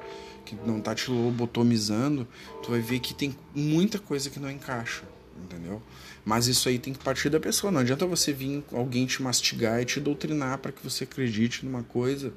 que 0.44 0.54
não 0.66 0.78
está 0.78 0.94
te 0.94 1.10
lobotomizando, 1.10 2.28
tu 2.62 2.70
vai 2.70 2.80
ver 2.80 3.00
que 3.00 3.14
tem 3.14 3.34
muita 3.54 3.98
coisa 3.98 4.28
que 4.28 4.38
não 4.38 4.50
encaixa, 4.50 5.02
entendeu? 5.42 5.82
Mas 6.24 6.46
isso 6.46 6.68
aí 6.68 6.78
tem 6.78 6.92
que 6.92 7.02
partir 7.02 7.30
da 7.30 7.40
pessoa. 7.40 7.70
Não 7.70 7.80
adianta 7.80 8.06
você 8.06 8.32
vir 8.32 8.64
alguém 8.72 9.06
te 9.06 9.22
mastigar 9.22 9.80
e 9.80 9.84
te 9.84 10.00
doutrinar 10.00 10.58
para 10.58 10.72
que 10.72 10.82
você 10.82 11.04
acredite 11.04 11.64
numa 11.64 11.82
coisa, 11.82 12.32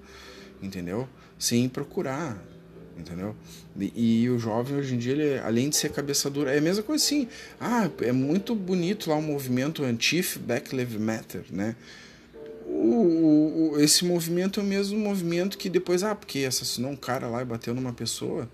entendeu? 0.62 1.07
Sem 1.38 1.69
procurar, 1.69 2.41
entendeu? 2.97 3.35
E, 3.79 4.23
e, 4.23 4.29
o 4.29 4.39
jovem 4.39 4.77
hoje 4.77 4.95
em 4.95 4.97
dia, 4.97 5.13
ele, 5.13 5.39
além 5.39 5.69
de 5.69 5.75
ser 5.75 5.91
cabeça 5.91 6.29
dura, 6.29 6.53
é 6.53 6.57
a 6.57 6.61
mesma 6.61 6.83
coisa 6.83 7.03
assim. 7.03 7.27
Ah, 7.59 7.89
é 8.01 8.11
muito 8.11 8.55
bonito 8.55 9.09
lá 9.09 9.15
o 9.15 9.21
movimento 9.21 9.83
Antif 9.83 10.37
Black 10.39 10.75
Lives 10.75 10.99
Matter, 10.99 11.45
né? 11.49 11.75
O, 12.65 13.73
o, 13.73 13.79
esse 13.79 14.03
movimento 14.03 14.59
é 14.59 14.63
o 14.63 14.65
mesmo 14.65 14.99
movimento 14.99 15.57
que 15.57 15.69
depois, 15.69 16.03
ah, 16.03 16.13
porque 16.13 16.39
assassinou 16.39 16.91
um 16.91 16.95
cara 16.95 17.27
lá 17.27 17.41
e 17.41 17.45
bateu 17.45 17.73
numa 17.73 17.93
pessoa. 17.93 18.49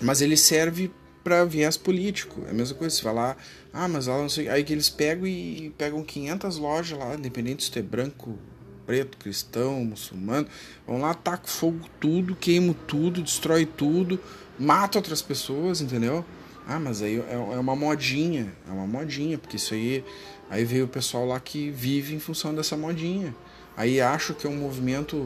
Mas 0.00 0.20
ele 0.20 0.36
serve 0.36 0.90
para 1.22 1.44
viés 1.44 1.76
político. 1.76 2.42
É 2.46 2.50
a 2.50 2.52
mesma 2.52 2.76
coisa, 2.76 2.94
você 2.94 3.02
vai 3.02 3.14
lá, 3.14 3.36
ah, 3.72 3.88
mas 3.88 4.06
lá 4.06 4.18
não 4.18 4.28
sei. 4.28 4.48
Aí 4.48 4.64
que 4.64 4.72
eles 4.72 4.90
pegam 4.90 5.26
e 5.26 5.72
pegam 5.78 6.02
500 6.02 6.58
lojas 6.58 6.98
lá, 6.98 7.14
independente 7.14 7.64
se 7.64 7.70
tu 7.70 7.78
é 7.78 7.82
branco, 7.82 8.38
preto, 8.86 9.16
cristão, 9.18 9.84
muçulmano, 9.84 10.46
vão 10.86 11.00
lá, 11.00 11.14
tacam 11.14 11.48
fogo 11.48 11.88
tudo, 12.00 12.34
queimam 12.34 12.74
tudo, 12.86 13.22
destrói 13.22 13.66
tudo, 13.66 14.20
mata 14.58 14.98
outras 14.98 15.22
pessoas, 15.22 15.80
entendeu? 15.80 16.24
Ah, 16.66 16.78
mas 16.78 17.02
aí 17.02 17.18
é, 17.18 17.34
é 17.34 17.58
uma 17.58 17.74
modinha, 17.74 18.52
é 18.68 18.70
uma 18.70 18.86
modinha, 18.86 19.36
porque 19.38 19.56
isso 19.56 19.74
aí. 19.74 20.04
Aí 20.48 20.64
veio 20.64 20.84
o 20.84 20.88
pessoal 20.88 21.26
lá 21.26 21.40
que 21.40 21.70
vive 21.70 22.14
em 22.14 22.18
função 22.18 22.54
dessa 22.54 22.76
modinha. 22.76 23.34
Aí 23.76 24.00
acho 24.00 24.34
que 24.34 24.46
é 24.46 24.50
um 24.50 24.56
movimento 24.56 25.16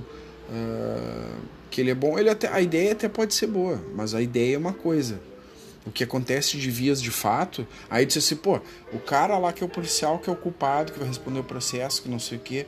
uh, 0.49 1.37
que 1.69 1.81
ele 1.81 1.91
é 1.91 1.95
bom. 1.95 2.19
Ele 2.19 2.31
até, 2.31 2.49
a 2.49 2.61
ideia 2.61 2.93
até 2.93 3.09
pode 3.09 3.35
ser 3.35 3.49
boa, 3.49 3.83
mas 3.95 4.15
a 4.15 4.23
ideia 4.23 4.55
é 4.55 4.59
uma 4.59 4.73
coisa. 4.73 5.21
O 5.85 5.91
que 5.91 6.03
acontece 6.03 6.57
de 6.57 6.71
vias 6.71 7.01
de 7.01 7.11
fato, 7.11 7.67
aí 7.89 8.05
disse 8.07 8.19
assim, 8.19 8.37
pô, 8.37 8.61
o 8.93 8.99
cara 8.99 9.39
lá 9.39 9.53
que 9.53 9.63
é 9.63 9.67
o 9.67 9.69
policial, 9.69 10.19
que 10.19 10.29
é 10.29 10.33
o 10.33 10.37
culpado, 10.37 10.93
que 10.93 10.99
vai 10.99 11.07
responder 11.07 11.39
o 11.39 11.45
processo, 11.45 12.03
que 12.03 12.09
não 12.09 12.19
sei 12.19 12.39
o 12.39 12.41
quê, 12.41 12.67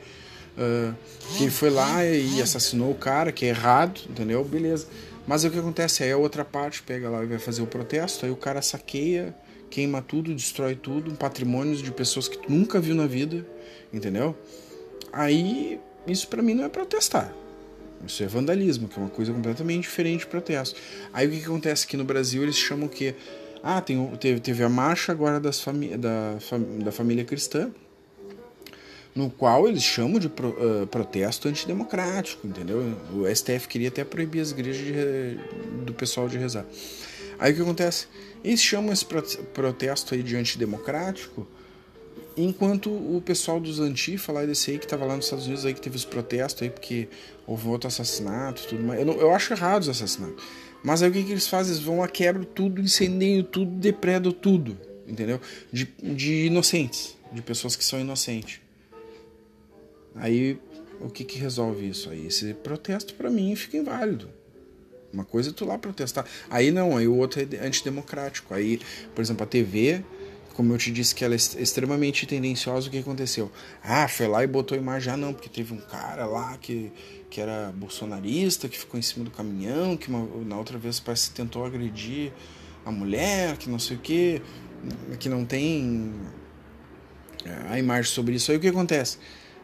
uh, 0.59 0.93
que 1.37 1.49
foi 1.49 1.69
lá 1.69 2.05
e 2.05 2.41
assassinou 2.41 2.91
o 2.91 2.95
cara, 2.95 3.31
que 3.31 3.45
é 3.45 3.49
errado, 3.49 4.01
entendeu? 4.09 4.43
Beleza. 4.43 4.87
Mas 5.25 5.43
o 5.43 5.49
que 5.49 5.59
acontece? 5.59 6.03
Aí 6.03 6.11
a 6.11 6.17
outra 6.17 6.43
parte 6.43 6.81
pega 6.81 7.09
lá 7.09 7.23
e 7.23 7.27
vai 7.27 7.39
fazer 7.39 7.61
o 7.61 7.67
protesto, 7.67 8.25
aí 8.25 8.31
o 8.31 8.35
cara 8.35 8.61
saqueia, 8.61 9.33
queima 9.69 10.01
tudo, 10.01 10.33
destrói 10.33 10.75
tudo, 10.75 11.11
um 11.11 11.15
patrimônio 11.15 11.75
de 11.75 11.91
pessoas 11.91 12.27
que 12.27 12.37
tu 12.37 12.51
nunca 12.51 12.79
viu 12.79 12.95
na 12.95 13.05
vida, 13.05 13.45
entendeu? 13.93 14.35
Aí 15.13 15.79
isso 16.07 16.27
para 16.27 16.41
mim 16.41 16.53
não 16.53 16.65
é 16.65 16.69
protestar. 16.69 17.33
Isso 18.05 18.23
é 18.23 18.27
vandalismo, 18.27 18.87
que 18.87 18.97
é 18.97 19.01
uma 19.01 19.09
coisa 19.09 19.33
completamente 19.33 19.81
diferente 19.81 20.21
de 20.21 20.27
protesto. 20.27 20.79
Aí 21.13 21.27
o 21.27 21.29
que, 21.29 21.39
que 21.39 21.45
acontece 21.45 21.85
aqui 21.85 21.97
no 21.97 22.05
Brasil? 22.05 22.41
Eles 22.43 22.55
chamam 22.55 22.87
o 22.87 22.89
quê? 22.89 23.13
Ah, 23.61 23.81
tem, 23.81 24.03
teve, 24.17 24.39
teve 24.39 24.63
a 24.63 24.69
marcha 24.69 25.11
agora 25.11 25.39
das 25.39 25.59
fami 25.59 25.97
da, 25.97 26.37
da 26.81 26.91
família 26.91 27.25
cristã, 27.25 27.69
no 29.15 29.29
qual 29.29 29.67
eles 29.67 29.83
chamam 29.83 30.19
de 30.19 30.29
pro, 30.29 30.49
uh, 30.49 30.87
protesto 30.87 31.47
antidemocrático, 31.47 32.47
entendeu? 32.47 32.95
O 33.13 33.27
STF 33.33 33.67
queria 33.67 33.89
até 33.89 34.03
proibir 34.03 34.41
as 34.41 34.51
igrejas 34.51 34.85
de, 34.85 35.83
do 35.83 35.93
pessoal 35.93 36.27
de 36.27 36.37
rezar. 36.37 36.65
Aí 37.39 37.51
o 37.51 37.55
que 37.55 37.61
acontece? 37.61 38.07
Eles 38.43 38.61
chamam 38.61 38.93
esse 38.93 39.05
protesto 39.53 40.13
aí 40.13 40.23
de 40.23 40.35
antidemocrático, 40.35 41.47
enquanto 42.37 42.89
o 42.89 43.21
pessoal 43.25 43.59
dos 43.59 43.79
Antifa 43.79 44.31
lá 44.31 44.45
desse 44.45 44.71
aí 44.71 44.77
que 44.77 44.85
estava 44.85 45.05
lá 45.05 45.15
nos 45.15 45.25
Estados 45.25 45.45
Unidos 45.45 45.65
aí 45.65 45.73
que 45.73 45.81
teve 45.81 45.95
os 45.97 46.05
protestos 46.05 46.61
aí 46.61 46.69
porque 46.69 47.09
houve 47.45 47.67
outro 47.67 47.87
assassinato 47.87 48.67
tudo 48.67 48.83
mais. 48.83 48.99
Eu, 48.99 49.05
não, 49.05 49.15
eu 49.15 49.33
acho 49.33 49.51
errado 49.53 49.81
os 49.81 49.89
assassinatos. 49.89 50.43
Mas 50.83 51.03
aí 51.03 51.09
o 51.09 51.11
que, 51.11 51.23
que 51.23 51.31
eles 51.31 51.47
fazem? 51.47 51.73
Eles 51.73 51.83
vão 51.83 51.99
lá, 51.99 52.07
quebram 52.07 52.43
tudo, 52.43 52.81
incendiam 52.81 53.43
tudo, 53.43 53.71
depredam 53.71 54.31
tudo, 54.31 54.77
entendeu? 55.05 55.41
De, 55.71 55.85
de 56.01 56.45
inocentes, 56.45 57.17
de 57.33 57.41
pessoas 57.41 57.75
que 57.75 57.83
são 57.83 57.99
inocentes. 57.99 58.61
Aí 60.19 60.59
o 60.99 61.09
que, 61.09 61.23
que 61.23 61.39
resolve 61.39 61.89
isso 61.89 62.09
aí? 62.09 62.27
Esse 62.27 62.53
protesto 62.53 63.13
para 63.13 63.29
mim 63.29 63.55
fica 63.55 63.77
inválido. 63.77 64.29
Uma 65.11 65.25
coisa 65.25 65.49
é 65.49 65.53
tu 65.53 65.65
lá 65.65 65.77
protestar. 65.77 66.25
Aí 66.49 66.71
não, 66.71 66.95
aí 66.95 67.07
o 67.07 67.15
outro 67.15 67.41
é 67.41 67.65
antidemocrático. 67.65 68.53
Aí, 68.53 68.79
por 69.15 69.21
exemplo, 69.21 69.43
a 69.43 69.47
TV, 69.47 70.03
como 70.53 70.73
eu 70.73 70.77
te 70.77 70.91
disse 70.91 71.15
que 71.15 71.25
ela 71.25 71.33
é 71.33 71.37
extremamente 71.37 72.27
tendenciosa, 72.27 72.87
o 72.87 72.91
que 72.91 72.99
aconteceu? 72.99 73.51
Ah, 73.83 74.07
foi 74.07 74.27
lá 74.27 74.43
e 74.43 74.47
botou 74.47 74.77
imagem. 74.77 75.13
Ah, 75.13 75.17
não, 75.17 75.33
porque 75.33 75.49
teve 75.49 75.73
um 75.73 75.79
cara 75.79 76.25
lá 76.25 76.57
que, 76.57 76.91
que 77.29 77.41
era 77.41 77.71
bolsonarista, 77.75 78.69
que 78.69 78.77
ficou 78.77 78.99
em 78.99 79.03
cima 79.03 79.25
do 79.25 79.31
caminhão, 79.31 79.97
que 79.97 80.09
uma, 80.09 80.27
na 80.45 80.57
outra 80.57 80.77
vez 80.77 80.99
parece 80.99 81.29
que 81.29 81.35
tentou 81.35 81.65
agredir 81.65 82.31
a 82.85 82.91
mulher, 82.91 83.57
que 83.57 83.69
não 83.69 83.79
sei 83.79 83.97
o 83.97 83.99
que, 83.99 84.41
que 85.19 85.27
não 85.27 85.43
tem 85.43 86.13
é, 87.45 87.73
a 87.73 87.79
imagem 87.79 88.11
sobre 88.11 88.35
isso. 88.35 88.51
Aí 88.51 88.57
o 88.57 88.59
que 88.59 88.67
acontece? 88.67 89.17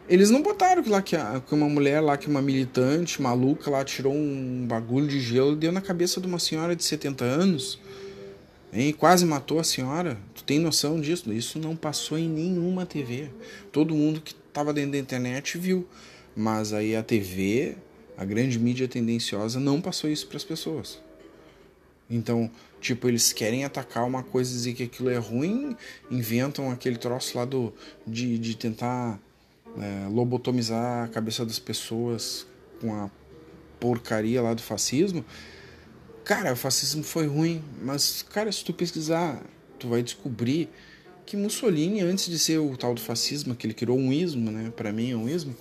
Eles 0.08 0.30
não 0.30 0.42
botaram 0.44 0.84
que 0.84 0.90
lá 0.90 1.02
que, 1.02 1.16
que 1.48 1.56
uma 1.56 1.68
mulher 1.68 2.00
lá, 2.00 2.16
que 2.16 2.28
uma 2.28 2.42
militante 2.42 3.20
maluca 3.20 3.72
lá 3.72 3.84
tirou 3.84 4.14
um 4.14 4.66
bagulho 4.68 5.08
de 5.08 5.20
gelo 5.20 5.54
e 5.54 5.56
deu 5.56 5.72
na 5.72 5.82
cabeça 5.82 6.22
de 6.22 6.28
uma 6.28 6.38
senhora 6.38 6.76
de 6.76 6.84
70 6.84 7.26
anos. 7.26 7.80
Hein? 8.72 8.94
Quase 8.94 9.26
matou 9.26 9.60
a 9.60 9.64
senhora. 9.64 10.18
Tu 10.36 10.44
tem 10.44 10.60
noção 10.60 11.02
disso? 11.02 11.34
Isso 11.34 11.58
não 11.58 11.76
passou 11.76 12.20
em 12.20 12.30
nenhuma 12.30 12.86
TV. 12.86 13.30
Todo 13.72 13.96
mundo 13.96 14.22
que 14.22 14.34
estava 14.34 14.72
dentro 14.72 14.92
da 14.92 15.00
internet 15.00 15.58
viu. 15.58 15.88
Mas 16.36 16.72
aí 16.72 16.96
a 16.96 17.02
TV, 17.02 17.76
a 18.16 18.24
grande 18.24 18.60
mídia 18.60 18.88
tendenciosa, 18.88 19.60
não 19.60 19.82
passou 19.82 20.08
isso 20.10 20.28
para 20.28 20.38
as 20.38 20.44
pessoas. 20.44 21.02
Então, 22.08 22.52
tipo, 22.80 23.08
eles 23.08 23.34
querem 23.34 23.66
atacar 23.66 24.06
uma 24.06 24.22
coisa 24.22 24.52
e 24.52 24.54
dizer 24.54 24.74
que 24.74 24.84
aquilo 24.84 25.10
é 25.10 25.18
ruim, 25.18 25.76
inventam 26.12 26.70
aquele 26.70 26.98
troço 26.98 27.38
lá 27.38 27.46
do, 27.46 27.74
de, 28.06 28.38
de 28.38 28.56
tentar 28.56 29.20
é, 29.80 30.08
lobotomizar 30.10 31.06
a 31.06 31.08
cabeça 31.08 31.46
das 31.46 31.60
pessoas 31.60 32.46
com 32.80 32.94
a 32.94 33.10
porcaria 33.80 34.42
lá 34.42 34.54
do 34.54 34.62
fascismo. 34.62 35.24
Cara, 36.24 36.54
o 36.54 36.56
fascismo 36.56 37.04
foi 37.04 37.28
ruim, 37.28 37.62
mas, 37.82 38.24
cara, 38.24 38.52
se 38.52 38.64
tu 38.64 38.74
pesquisar, 38.74 39.42
tu 39.78 39.88
vai 39.88 40.02
descobrir 40.02 40.70
que 41.26 41.36
Mussolini, 41.36 42.02
antes 42.02 42.28
de 42.28 42.38
ser 42.38 42.60
o 42.60 42.76
tal 42.78 42.94
do 42.94 43.02
fascismo, 43.02 43.56
que 43.56 43.66
ele 43.66 43.74
criou 43.74 43.98
um 43.98 44.12
ismo, 44.12 44.52
né? 44.52 44.72
Para 44.76 44.92
mim 44.92 45.12
é 45.12 45.16
um 45.16 45.28
ismo. 45.28 45.56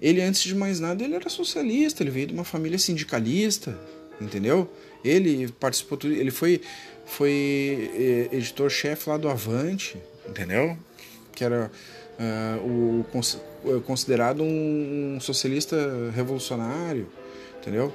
Ele, 0.00 0.20
antes 0.20 0.42
de 0.42 0.54
mais 0.54 0.78
nada, 0.78 1.02
ele 1.02 1.14
era 1.14 1.28
socialista, 1.28 2.02
ele 2.02 2.10
veio 2.10 2.26
de 2.26 2.34
uma 2.34 2.44
família 2.44 2.78
sindicalista, 2.78 3.78
entendeu? 4.20 4.70
Ele 5.02 5.48
participou, 5.48 5.98
ele 6.04 6.30
foi, 6.30 6.60
foi 7.06 8.28
é, 8.30 8.36
editor-chefe 8.36 9.08
lá 9.08 9.16
do 9.16 9.28
Avante, 9.28 9.96
entendeu? 10.28 10.76
Que 11.34 11.44
era 11.44 11.70
uh, 12.18 12.66
o 12.66 13.06
é 13.64 13.80
considerado 13.80 14.42
um 14.42 15.18
socialista 15.20 15.76
revolucionário, 16.14 17.08
entendeu? 17.60 17.92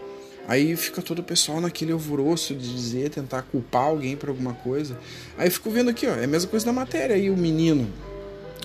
Aí 0.48 0.76
fica 0.76 1.02
todo 1.02 1.20
o 1.20 1.24
pessoal 1.24 1.62
naquele 1.62 1.92
alvoroço 1.92 2.56
de 2.56 2.74
dizer, 2.74 3.10
tentar 3.10 3.44
culpar 3.44 3.84
alguém 3.84 4.18
por 4.18 4.30
alguma 4.30 4.54
coisa. 4.54 4.98
Aí 5.38 5.50
fico 5.50 5.70
vendo 5.70 5.90
aqui, 5.90 6.08
ó, 6.08 6.16
é 6.16 6.24
a 6.24 6.28
mesma 6.28 6.50
coisa 6.50 6.66
da 6.66 6.74
matéria. 6.74 7.16
Aí 7.16 7.30
o 7.30 7.38
menino 7.38 7.88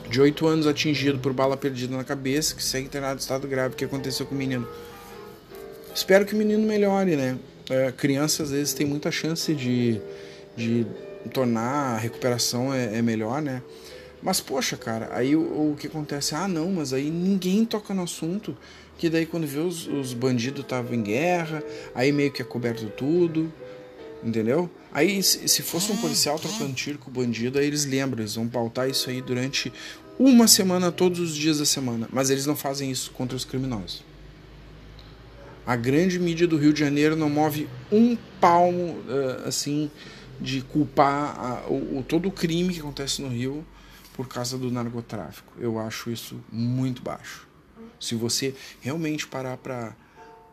de 0.09 0.21
8 0.21 0.47
anos 0.47 0.67
atingido 0.67 1.19
por 1.19 1.33
bala 1.33 1.57
perdida 1.57 1.97
na 1.97 2.05
cabeça, 2.05 2.55
que 2.55 2.63
segue 2.63 2.87
internado 2.87 3.17
em 3.17 3.19
estado 3.19 3.47
grave, 3.47 3.75
o 3.75 3.77
que 3.77 3.85
aconteceu 3.85 4.25
com 4.27 4.35
o 4.35 4.39
menino? 4.39 4.67
Espero 5.95 6.25
que 6.25 6.35
o 6.35 6.37
menino 6.37 6.67
melhore, 6.67 7.17
né? 7.17 7.39
É, 7.69 7.93
criança 7.93 8.43
às 8.43 8.51
vezes 8.51 8.73
tem 8.73 8.87
muita 8.87 9.11
chance 9.11 9.53
de, 9.55 10.01
de 10.57 10.87
tornar 11.33 11.95
a 11.95 11.99
recuperação 11.99 12.73
é, 12.73 12.99
é 12.99 13.03
melhor, 13.03 13.43
né? 13.43 13.63
Mas, 14.23 14.41
poxa, 14.41 14.77
cara, 14.77 15.11
aí 15.13 15.37
o, 15.37 15.73
o 15.73 15.77
que 15.79 15.87
acontece? 15.87 16.35
Ah, 16.35 16.49
não, 16.49 16.73
mas 16.73 16.93
aí 16.93 17.11
ninguém 17.11 17.65
toca 17.65 17.95
no 17.95 18.03
assunto. 18.03 18.57
Que 18.99 19.11
daí 19.11 19.27
quando 19.27 19.47
vê 19.47 19.59
os, 19.59 19.87
os 19.87 20.15
bandidos 20.15 20.63
estavam 20.63 20.95
em 20.95 21.03
guerra, 21.03 21.63
aí 21.95 22.11
meio 22.11 22.33
que 22.33 22.41
é 22.41 22.45
coberto 22.45 22.87
tudo, 22.89 23.53
entendeu? 24.25 24.71
Aí 24.91 25.23
se 25.23 25.63
fosse 25.63 25.93
um 25.93 25.97
policial 25.99 26.39
trocando 26.39 26.73
tiro 26.73 26.99
com 26.99 27.11
o 27.11 27.13
bandido, 27.13 27.59
aí 27.59 27.67
eles 27.67 27.85
lembram, 27.85 28.21
eles 28.21 28.35
vão 28.35 28.49
pautar 28.49 28.89
isso 28.89 29.11
aí 29.11 29.21
durante 29.21 29.71
uma 30.19 30.49
semana, 30.49 30.91
todos 30.91 31.21
os 31.21 31.37
dias 31.37 31.59
da 31.59 31.67
semana. 31.67 32.09
Mas 32.11 32.31
eles 32.31 32.47
não 32.47 32.57
fazem 32.57 32.91
isso 32.91 33.11
contra 33.11 33.37
os 33.37 33.45
criminosos. 33.45 34.03
A 35.67 35.77
grande 35.77 36.19
mídia 36.19 36.47
do 36.47 36.57
Rio 36.57 36.73
de 36.73 36.81
Janeiro 36.81 37.15
não 37.15 37.29
move 37.29 37.69
um 37.93 38.17
palmo, 38.41 38.97
assim, 39.45 39.91
de 40.41 40.63
culpar 40.63 41.39
a, 41.39 41.71
o, 41.71 42.03
todo 42.07 42.29
o 42.29 42.31
crime 42.31 42.73
que 42.73 42.81
acontece 42.81 43.21
no 43.21 43.29
Rio 43.29 43.67
por 44.17 44.27
causa 44.27 44.57
do 44.57 44.71
narcotráfico. 44.71 45.53
Eu 45.59 45.79
acho 45.79 46.11
isso 46.11 46.41
muito 46.51 47.03
baixo. 47.03 47.47
Se 48.01 48.15
você 48.15 48.55
realmente 48.81 49.27
parar 49.27 49.57
para 49.59 49.91
uh, 49.91 49.95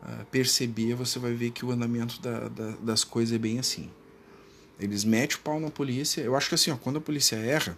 ah, 0.02 0.24
perceber, 0.30 0.94
você 0.94 1.18
vai 1.18 1.32
ver 1.32 1.50
que 1.50 1.64
o 1.64 1.70
andamento 1.70 2.20
da, 2.20 2.48
da, 2.48 2.70
das 2.82 3.02
coisas 3.04 3.34
é 3.34 3.38
bem 3.38 3.58
assim. 3.58 3.90
Eles 4.78 5.04
metem 5.04 5.36
o 5.36 5.40
pau 5.40 5.58
na 5.58 5.70
polícia. 5.70 6.20
Eu 6.20 6.36
acho 6.36 6.48
que 6.48 6.54
assim, 6.54 6.70
ó, 6.70 6.76
quando 6.76 6.98
a 6.98 7.00
polícia 7.00 7.36
erra, 7.36 7.76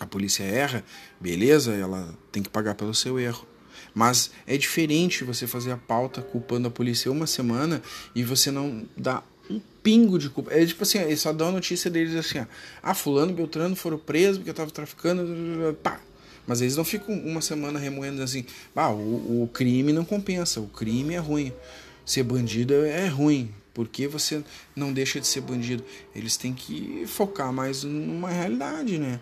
a 0.00 0.06
polícia 0.06 0.42
erra, 0.42 0.84
beleza, 1.20 1.72
ela 1.72 2.16
tem 2.32 2.42
que 2.42 2.48
pagar 2.48 2.74
pelo 2.74 2.94
seu 2.94 3.18
erro. 3.18 3.46
Mas 3.94 4.30
é 4.46 4.56
diferente 4.56 5.24
você 5.24 5.46
fazer 5.46 5.72
a 5.72 5.76
pauta 5.76 6.22
culpando 6.22 6.68
a 6.68 6.70
polícia 6.70 7.10
uma 7.10 7.26
semana 7.26 7.82
e 8.14 8.22
você 8.22 8.50
não 8.50 8.88
dá 8.96 9.22
um 9.50 9.60
pingo 9.82 10.18
de 10.18 10.30
culpa. 10.30 10.52
É 10.52 10.64
tipo 10.64 10.82
assim, 10.82 10.98
eles 10.98 11.20
só 11.20 11.32
dão 11.32 11.48
a 11.48 11.52
notícia 11.52 11.90
deles 11.90 12.14
assim, 12.14 12.38
ó, 12.38 12.46
ah, 12.82 12.94
fulano, 12.94 13.32
Beltrano 13.32 13.74
foram 13.74 13.98
presos 13.98 14.38
porque 14.38 14.50
eu 14.50 14.54
tava 14.54 14.70
traficando, 14.70 15.74
pá. 15.82 16.00
Mas 16.46 16.60
eles 16.60 16.76
não 16.76 16.84
ficam 16.84 17.14
uma 17.14 17.40
semana 17.40 17.78
remoendo 17.78 18.22
assim, 18.22 18.44
ah, 18.74 18.90
o, 18.90 19.42
o 19.42 19.48
crime 19.52 19.92
não 19.92 20.04
compensa, 20.04 20.60
o 20.60 20.66
crime 20.66 21.14
é 21.14 21.18
ruim. 21.18 21.52
Ser 22.04 22.22
bandido 22.22 22.74
é 22.74 23.06
ruim. 23.06 23.52
Por 23.72 23.86
que 23.86 24.06
você 24.08 24.42
não 24.74 24.92
deixa 24.92 25.20
de 25.20 25.26
ser 25.26 25.42
bandido? 25.42 25.84
Eles 26.14 26.36
têm 26.36 26.52
que 26.52 27.04
focar 27.06 27.52
mais 27.52 27.84
numa 27.84 28.28
realidade, 28.28 28.98
né? 28.98 29.20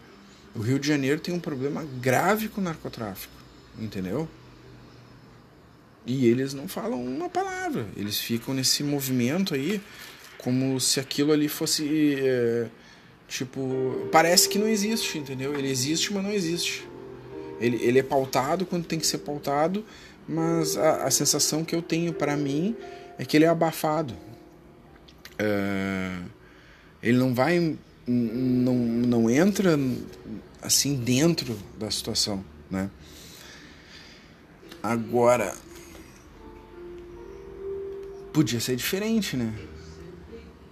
O 0.55 0.61
Rio 0.61 0.79
de 0.79 0.89
Janeiro 0.89 1.21
tem 1.21 1.35
um 1.35 1.41
problema 1.41 1.87
grave 2.01 2.49
com 2.49 2.61
o 2.61 2.65
narcotráfico, 2.65 3.33
entendeu? 3.79 4.29
E 6.07 6.27
eles 6.27 6.55
não 6.55 6.67
falam 6.67 7.05
uma 7.05 7.29
palavra. 7.29 7.87
Eles 7.95 8.19
ficam 8.19 8.55
nesse 8.55 8.83
movimento 8.83 9.55
aí 9.55 9.81
como 10.39 10.81
se 10.81 11.01
aquilo 11.01 11.33
ali 11.33 11.49
fosse. 11.49 12.17
É, 12.21 12.67
tipo. 13.27 14.09
Parece 14.11 14.49
que 14.49 14.59
não 14.59 14.69
existe, 14.69 15.19
entendeu? 15.19 15.55
Ele 15.59 15.69
existe, 15.69 16.13
mas 16.13 16.23
não 16.23 16.33
existe. 16.33 16.87
Ele, 17.61 17.77
ele 17.83 17.99
é 17.99 18.03
pautado 18.03 18.65
quando 18.65 18.87
tem 18.87 18.99
que 18.99 19.07
ser 19.07 19.19
pautado, 19.19 19.85
mas 20.29 20.77
a, 20.77 21.05
a 21.05 21.11
sensação 21.11 21.65
que 21.65 21.75
eu 21.75 21.83
tenho 21.83 22.13
para 22.13 22.37
mim 22.37 22.77
é 23.19 23.25
que 23.25 23.37
ele 23.37 23.45
é 23.45 23.49
abafado. 23.49 24.15
É, 25.39 26.17
ele 27.03 27.19
não 27.19 27.35
vai. 27.35 27.77
Não, 28.07 28.75
não 28.75 29.29
entra 29.29 29.79
assim 30.63 30.97
dentro 30.97 31.59
da 31.79 31.91
situação, 31.91 32.43
né? 32.71 32.91
Agora, 34.83 35.55
podia 38.33 38.61
ser 38.61 38.77
diferente, 38.77 39.37
né? 39.37 39.53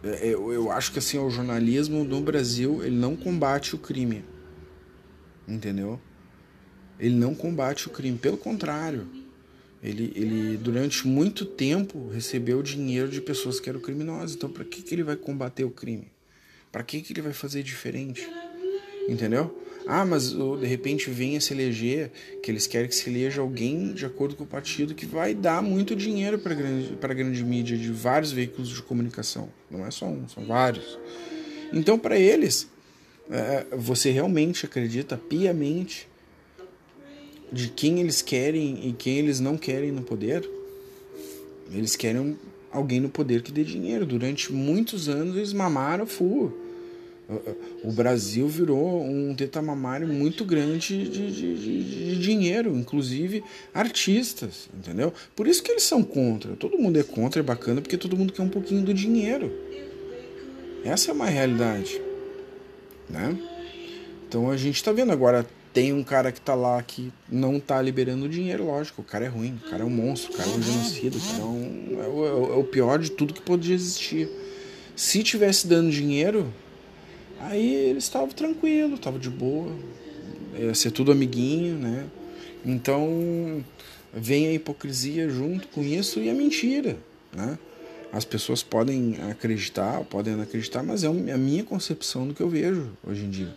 É, 0.02 0.28
eu, 0.28 0.52
eu 0.52 0.70
acho 0.70 0.92
que 0.92 0.98
assim 0.98 1.18
o 1.18 1.30
jornalismo 1.30 2.04
no 2.04 2.20
Brasil 2.20 2.82
ele 2.84 2.96
não 2.96 3.16
combate 3.16 3.74
o 3.74 3.78
crime, 3.78 4.24
entendeu? 5.48 6.00
Ele 6.98 7.14
não 7.14 7.34
combate 7.34 7.88
o 7.88 7.90
crime, 7.90 8.16
pelo 8.16 8.36
contrário, 8.36 9.06
ele, 9.82 10.12
ele 10.16 10.56
durante 10.56 11.06
muito 11.06 11.44
tempo 11.44 12.08
recebeu 12.08 12.62
dinheiro 12.62 13.08
de 13.08 13.20
pessoas 13.20 13.60
que 13.60 13.68
eram 13.68 13.80
criminosas. 13.80 14.34
Então, 14.34 14.50
para 14.50 14.64
que, 14.64 14.82
que 14.82 14.94
ele 14.94 15.02
vai 15.02 15.16
combater 15.16 15.64
o 15.64 15.70
crime? 15.70 16.10
Para 16.72 16.82
que, 16.82 17.00
que 17.00 17.12
ele 17.12 17.22
vai 17.22 17.32
fazer 17.32 17.62
diferente? 17.62 18.28
Entendeu? 19.08 19.54
Ah, 19.86 20.04
mas 20.04 20.32
de 20.32 20.66
repente 20.66 21.08
vem 21.10 21.36
a 21.36 21.40
se 21.40 21.54
eleger, 21.54 22.10
que 22.42 22.50
eles 22.50 22.66
querem 22.66 22.88
que 22.88 22.94
se 22.94 23.08
eleja 23.08 23.40
alguém 23.40 23.92
de 23.92 24.04
acordo 24.04 24.34
com 24.34 24.42
o 24.42 24.46
partido 24.46 24.96
que 24.96 25.06
vai 25.06 25.32
dar 25.32 25.62
muito 25.62 25.94
dinheiro 25.94 26.40
para 26.40 26.54
grande, 26.54 26.98
a 27.00 27.14
grande 27.14 27.44
mídia 27.44 27.78
de 27.78 27.92
vários 27.92 28.32
veículos 28.32 28.68
de 28.68 28.82
comunicação. 28.82 29.48
Não 29.70 29.86
é 29.86 29.90
só 29.92 30.06
um, 30.06 30.28
são 30.28 30.44
vários. 30.44 30.98
Então, 31.72 31.96
para 31.96 32.18
eles, 32.18 32.68
é, 33.30 33.64
você 33.76 34.10
realmente 34.10 34.66
acredita 34.66 35.16
piamente 35.16 36.08
de 37.52 37.68
quem 37.68 38.00
eles 38.00 38.20
querem 38.20 38.88
e 38.88 38.92
quem 38.92 39.18
eles 39.18 39.38
não 39.38 39.56
querem 39.56 39.92
no 39.92 40.02
poder? 40.02 40.48
Eles 41.72 41.94
querem 41.94 42.36
alguém 42.72 42.98
no 42.98 43.08
poder 43.08 43.42
que 43.42 43.52
dê 43.52 43.62
dinheiro. 43.62 44.04
Durante 44.04 44.52
muitos 44.52 45.08
anos 45.08 45.36
eles 45.36 45.52
mamaram 45.52 46.06
full 46.06 46.65
o 47.82 47.90
Brasil 47.90 48.46
virou 48.46 49.02
um 49.02 49.34
tetamamário 49.34 50.06
muito 50.06 50.44
grande 50.44 51.08
de, 51.08 51.30
de, 51.32 51.84
de, 51.84 52.16
dinheiro, 52.20 52.76
inclusive 52.76 53.42
artistas, 53.74 54.68
entendeu? 54.72 55.12
Por 55.34 55.48
isso 55.48 55.62
que 55.62 55.72
eles 55.72 55.82
são 55.82 56.04
contra. 56.04 56.54
Todo 56.54 56.78
mundo 56.78 56.98
é 57.00 57.02
contra, 57.02 57.40
é 57.40 57.42
bacana, 57.42 57.80
porque 57.80 57.96
todo 57.96 58.16
mundo 58.16 58.32
quer 58.32 58.42
um 58.42 58.48
pouquinho 58.48 58.82
do 58.82 58.94
dinheiro. 58.94 59.52
Essa 60.84 61.10
é 61.10 61.14
uma 61.14 61.26
realidade, 61.26 62.00
né? 63.10 63.36
Então 64.28 64.48
a 64.48 64.56
gente 64.56 64.76
está 64.76 64.92
vendo 64.92 65.10
agora 65.10 65.44
tem 65.72 65.92
um 65.92 66.02
cara 66.02 66.32
que 66.32 66.38
está 66.38 66.54
lá 66.54 66.82
que 66.82 67.12
não 67.30 67.58
está 67.58 67.82
liberando 67.82 68.28
dinheiro, 68.28 68.64
lógico, 68.64 69.02
o 69.02 69.04
cara 69.04 69.26
é 69.26 69.28
ruim, 69.28 69.60
o 69.66 69.68
cara 69.68 69.82
é 69.82 69.84
um 69.84 69.90
monstro, 69.90 70.32
o 70.32 70.36
cara 70.36 70.48
é 70.48 70.54
um 70.54 70.62
genocida, 70.62 71.18
o 71.18 71.20
cara 71.20 71.38
é, 71.38 71.44
um, 71.44 72.02
é, 72.02 72.06
o, 72.06 72.54
é 72.54 72.56
o 72.56 72.64
pior 72.64 72.98
de 72.98 73.10
tudo 73.10 73.34
que 73.34 73.42
podia 73.42 73.74
existir. 73.74 74.26
Se 74.94 75.22
tivesse 75.22 75.66
dando 75.66 75.90
dinheiro, 75.90 76.50
Aí 77.40 77.74
eles 77.74 78.04
estavam 78.04 78.28
tranquilo, 78.28 78.94
estavam 78.94 79.18
de 79.18 79.30
boa, 79.30 79.72
ia 80.58 80.74
ser 80.74 80.90
tudo 80.90 81.12
amiguinho, 81.12 81.78
né? 81.78 82.06
Então 82.64 83.64
vem 84.12 84.48
a 84.48 84.52
hipocrisia 84.52 85.28
junto 85.28 85.68
com 85.68 85.82
isso 85.82 86.20
e 86.20 86.30
a 86.30 86.34
mentira, 86.34 86.96
né? 87.34 87.58
As 88.12 88.24
pessoas 88.24 88.62
podem 88.62 89.16
acreditar, 89.30 90.02
podem 90.04 90.34
não 90.34 90.42
acreditar, 90.42 90.82
mas 90.82 91.04
é 91.04 91.08
a 91.08 91.38
minha 91.38 91.64
concepção 91.64 92.26
do 92.26 92.32
que 92.32 92.40
eu 92.40 92.48
vejo 92.48 92.90
hoje 93.06 93.24
em 93.24 93.30
dia. 93.30 93.54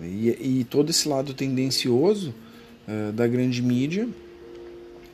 E, 0.00 0.60
e 0.60 0.64
todo 0.64 0.90
esse 0.90 1.08
lado 1.08 1.34
tendencioso 1.34 2.32
uh, 2.86 3.12
da 3.12 3.26
grande 3.26 3.60
mídia 3.60 4.08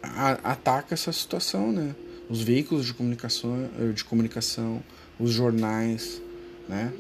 a, 0.03 0.33
ataca 0.53 0.95
essa 0.95 1.13
situação, 1.13 1.73
né? 1.73 1.95
Os 2.29 2.43
veículos 2.43 2.87
de 2.87 2.95
comunicação, 2.95 3.69
de 3.95 4.05
comunicação, 4.05 4.83
os 5.19 5.31
jornais, 5.31 6.21
né? 6.69 6.93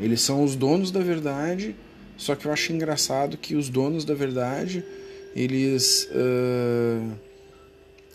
Eles 0.00 0.20
são 0.20 0.42
os 0.42 0.56
donos 0.56 0.90
da 0.90 1.00
verdade, 1.00 1.74
só 2.16 2.34
que 2.34 2.46
eu 2.46 2.52
acho 2.52 2.72
engraçado 2.72 3.36
que 3.36 3.54
os 3.54 3.68
donos 3.68 4.04
da 4.04 4.14
verdade 4.14 4.84
eles 5.34 6.08
uh, 6.10 7.18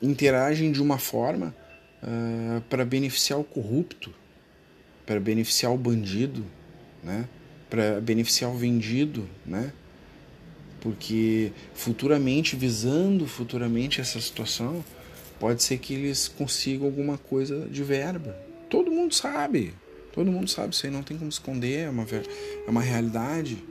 interagem 0.01 0.71
de 0.71 0.81
uma 0.81 0.97
forma 0.97 1.55
uh, 2.03 2.61
para 2.69 2.85
beneficiar 2.85 3.39
o 3.39 3.43
corrupto, 3.43 4.13
para 5.05 5.19
beneficiar 5.19 5.73
o 5.73 5.77
bandido, 5.77 6.45
né? 7.03 7.27
para 7.69 7.99
beneficiar 7.99 8.51
o 8.51 8.55
vendido, 8.55 9.27
né? 9.45 9.73
porque 10.79 11.51
futuramente, 11.73 12.55
visando 12.55 13.25
futuramente 13.27 13.99
essa 13.99 14.21
situação, 14.21 14.83
pode 15.39 15.63
ser 15.63 15.77
que 15.79 15.93
eles 15.93 16.27
consigam 16.27 16.85
alguma 16.85 17.17
coisa 17.17 17.67
de 17.69 17.83
verba. 17.83 18.37
Todo 18.69 18.91
mundo 18.91 19.13
sabe, 19.13 19.73
Todo 20.17 20.31
mundo 20.31 20.49
sabe 20.49 20.73
isso 20.73 20.83
aí, 20.83 20.91
não 20.91 21.03
tem 21.03 21.15
como 21.15 21.29
esconder, 21.29 21.81
é 21.81 21.89
uma, 21.91 22.01
é 22.01 22.67
uma 22.67 22.81
realidade. 22.81 23.63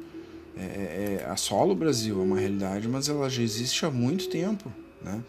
É, 0.57 0.61
é, 0.61 1.23
é, 1.23 1.27
a 1.29 1.37
solo 1.37 1.75
Brasil 1.75 2.21
é 2.21 2.23
uma 2.23 2.39
realidade, 2.39 2.87
mas 2.87 3.09
ela 3.09 3.29
já 3.29 3.43
existe 3.43 3.85
há 3.85 3.91
muito 3.91 4.29
tempo, 4.29 4.73
né? 5.03 5.25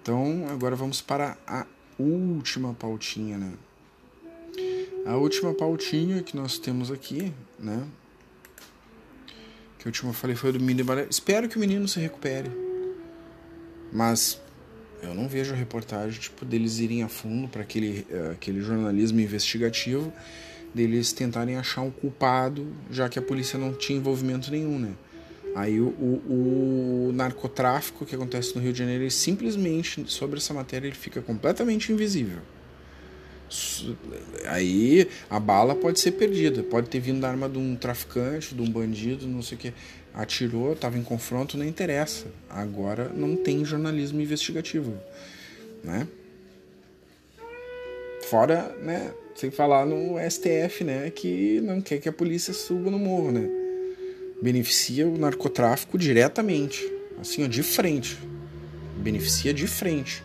Então, 0.00 0.46
agora 0.48 0.74
vamos 0.74 1.02
para 1.02 1.36
a 1.46 1.66
última 1.98 2.72
pautinha, 2.72 3.36
né? 3.36 3.52
A 5.04 5.16
última 5.18 5.52
pautinha 5.52 6.22
que 6.22 6.34
nós 6.34 6.58
temos 6.58 6.90
aqui, 6.90 7.30
né? 7.58 7.86
Que 9.78 9.86
a 9.86 9.88
última 9.88 10.08
eu 10.08 10.14
falei 10.14 10.34
foi 10.34 10.52
do 10.52 10.58
menino. 10.58 10.86
Espero 11.10 11.50
que 11.50 11.58
o 11.58 11.60
menino 11.60 11.86
se 11.86 12.00
recupere. 12.00 12.50
Mas 13.92 14.40
eu 15.02 15.14
não 15.14 15.28
vejo 15.28 15.54
reportagem 15.54 16.20
tipo 16.20 16.44
deles 16.44 16.78
irem 16.78 17.02
a 17.02 17.08
fundo 17.08 17.48
para 17.48 17.62
aquele, 17.62 18.06
uh, 18.10 18.32
aquele 18.32 18.60
jornalismo 18.62 19.20
investigativo, 19.20 20.12
deles 20.74 21.12
tentarem 21.12 21.56
achar 21.56 21.82
um 21.82 21.90
culpado, 21.90 22.66
já 22.90 23.08
que 23.08 23.18
a 23.18 23.22
polícia 23.22 23.58
não 23.58 23.72
tinha 23.72 23.98
envolvimento 23.98 24.50
nenhum, 24.50 24.78
né? 24.78 24.92
Aí 25.54 25.78
o, 25.80 25.88
o, 25.88 27.08
o 27.08 27.12
narcotráfico 27.12 28.06
que 28.06 28.14
acontece 28.14 28.54
no 28.54 28.62
Rio 28.62 28.72
de 28.72 28.78
Janeiro, 28.78 29.02
ele 29.02 29.10
simplesmente 29.10 30.10
sobre 30.10 30.38
essa 30.38 30.54
matéria 30.54 30.86
ele 30.86 30.96
fica 30.96 31.20
completamente 31.20 31.92
invisível. 31.92 32.38
Aí 34.46 35.06
a 35.28 35.38
bala 35.38 35.74
pode 35.74 36.00
ser 36.00 36.12
perdida, 36.12 36.62
pode 36.62 36.88
ter 36.88 37.00
vindo 37.00 37.20
da 37.20 37.28
arma 37.28 37.50
de 37.50 37.58
um 37.58 37.76
traficante, 37.76 38.54
de 38.54 38.62
um 38.62 38.70
bandido, 38.70 39.26
não 39.26 39.42
sei 39.42 39.58
o 39.58 39.60
que 39.60 39.74
atirou, 40.14 40.72
estava 40.72 40.98
em 40.98 41.02
confronto, 41.02 41.56
não 41.56 41.64
interessa. 41.64 42.26
Agora 42.48 43.08
não 43.14 43.36
tem 43.36 43.64
jornalismo 43.64 44.20
investigativo, 44.20 44.94
né? 45.82 46.06
Fora, 48.28 48.74
né, 48.82 49.12
sem 49.34 49.50
falar 49.50 49.84
no 49.84 50.16
STF, 50.18 50.84
né, 50.84 51.10
que 51.10 51.60
não 51.60 51.80
quer 51.80 51.98
que 51.98 52.08
a 52.08 52.12
polícia 52.12 52.54
suba 52.54 52.90
no 52.90 52.98
morro, 52.98 53.32
né? 53.32 53.48
Beneficia 54.40 55.06
o 55.06 55.18
narcotráfico 55.18 55.98
diretamente, 55.98 56.90
assim, 57.20 57.44
ó, 57.44 57.46
de 57.46 57.62
frente. 57.62 58.18
Beneficia 58.96 59.52
de 59.52 59.66
frente 59.66 60.22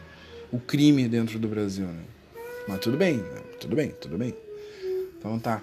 o 0.51 0.59
crime 0.59 1.07
dentro 1.07 1.37
do 1.37 1.47
Brasil, 1.47 1.85
né? 1.85 2.03
Mas 2.67 2.79
tudo 2.79 2.97
bem, 2.97 3.17
né? 3.17 3.41
tudo 3.59 3.75
bem, 3.75 3.93
tudo 3.99 4.17
bem. 4.17 4.35
Então 5.17 5.39
tá. 5.39 5.61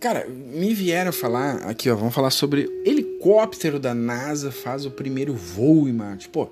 Cara, 0.00 0.26
me 0.26 0.72
vieram 0.72 1.12
falar 1.12 1.56
aqui, 1.68 1.90
ó, 1.90 1.94
vamos 1.94 2.14
falar 2.14 2.30
sobre 2.30 2.62
helicóptero 2.86 3.78
da 3.78 3.94
NASA 3.94 4.50
faz 4.50 4.86
o 4.86 4.90
primeiro 4.90 5.34
voo 5.34 5.86
em 5.86 5.92
Marte. 5.92 6.26
Pô, 6.26 6.48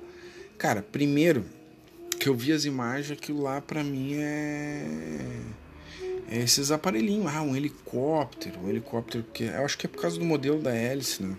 cara, 0.59 0.83
primeiro 0.83 1.47
que 2.21 2.29
eu 2.29 2.35
vi 2.35 2.53
as 2.53 2.67
imagens, 2.67 3.11
aquilo 3.11 3.41
lá 3.41 3.63
para 3.63 3.83
mim 3.83 4.17
é... 4.17 4.85
é 6.31 6.41
esses 6.41 6.71
aparelhinhos, 6.71 7.35
ah, 7.35 7.41
um 7.41 7.57
helicóptero, 7.57 8.61
um 8.61 8.69
helicóptero 8.69 9.25
que 9.33 9.45
eu 9.45 9.65
acho 9.65 9.79
que 9.79 9.87
é 9.87 9.89
por 9.89 10.03
causa 10.03 10.19
do 10.19 10.27
modelo 10.27 10.61
da 10.61 10.75
hélice, 10.75 11.23
né? 11.23 11.35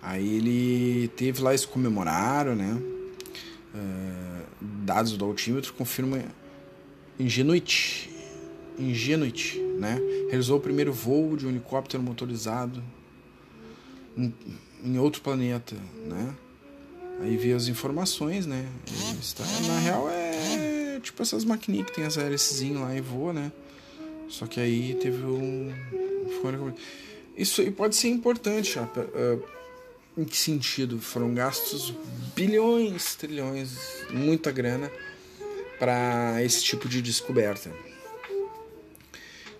Aí 0.00 0.36
ele 0.36 1.08
teve 1.08 1.42
lá, 1.42 1.50
eles 1.50 1.66
comemoraram, 1.66 2.56
né? 2.56 2.80
Uh, 3.74 4.46
dados 4.86 5.18
do 5.18 5.24
altímetro 5.26 5.74
confirmam 5.74 6.22
Ingenuity, 7.18 8.08
Ingenuity, 8.78 9.69
né? 9.80 9.98
Realizou 10.28 10.58
o 10.58 10.60
primeiro 10.60 10.92
voo 10.92 11.36
de 11.36 11.46
um 11.46 11.48
helicóptero 11.48 12.02
motorizado 12.02 12.82
em, 14.14 14.32
em 14.84 14.98
outro 14.98 15.22
planeta, 15.22 15.74
né? 16.06 16.34
Aí 17.22 17.36
vi 17.36 17.52
as 17.52 17.66
informações, 17.66 18.46
né? 18.46 18.68
Está, 19.18 19.42
na 19.66 19.78
real 19.78 20.08
é 20.10 21.00
tipo 21.00 21.22
essas 21.22 21.44
maquininhas 21.44 21.86
que 21.86 21.94
tem 21.94 22.04
as 22.04 22.18
hélicezinhas 22.18 22.80
lá 22.80 22.94
e 22.94 23.00
voa, 23.00 23.32
né? 23.32 23.50
Só 24.28 24.46
que 24.46 24.60
aí 24.60 24.94
teve 25.00 25.24
um. 25.24 25.72
Isso 27.36 27.62
aí 27.62 27.70
pode 27.70 27.96
ser 27.96 28.08
importante. 28.08 28.78
Em 30.16 30.24
que 30.24 30.36
sentido? 30.36 31.00
Foram 31.00 31.32
gastos 31.32 31.94
bilhões, 32.34 33.14
trilhões, 33.14 34.04
muita 34.10 34.52
grana 34.52 34.90
para 35.78 36.42
esse 36.42 36.62
tipo 36.62 36.86
de 36.88 37.00
descoberta. 37.00 37.70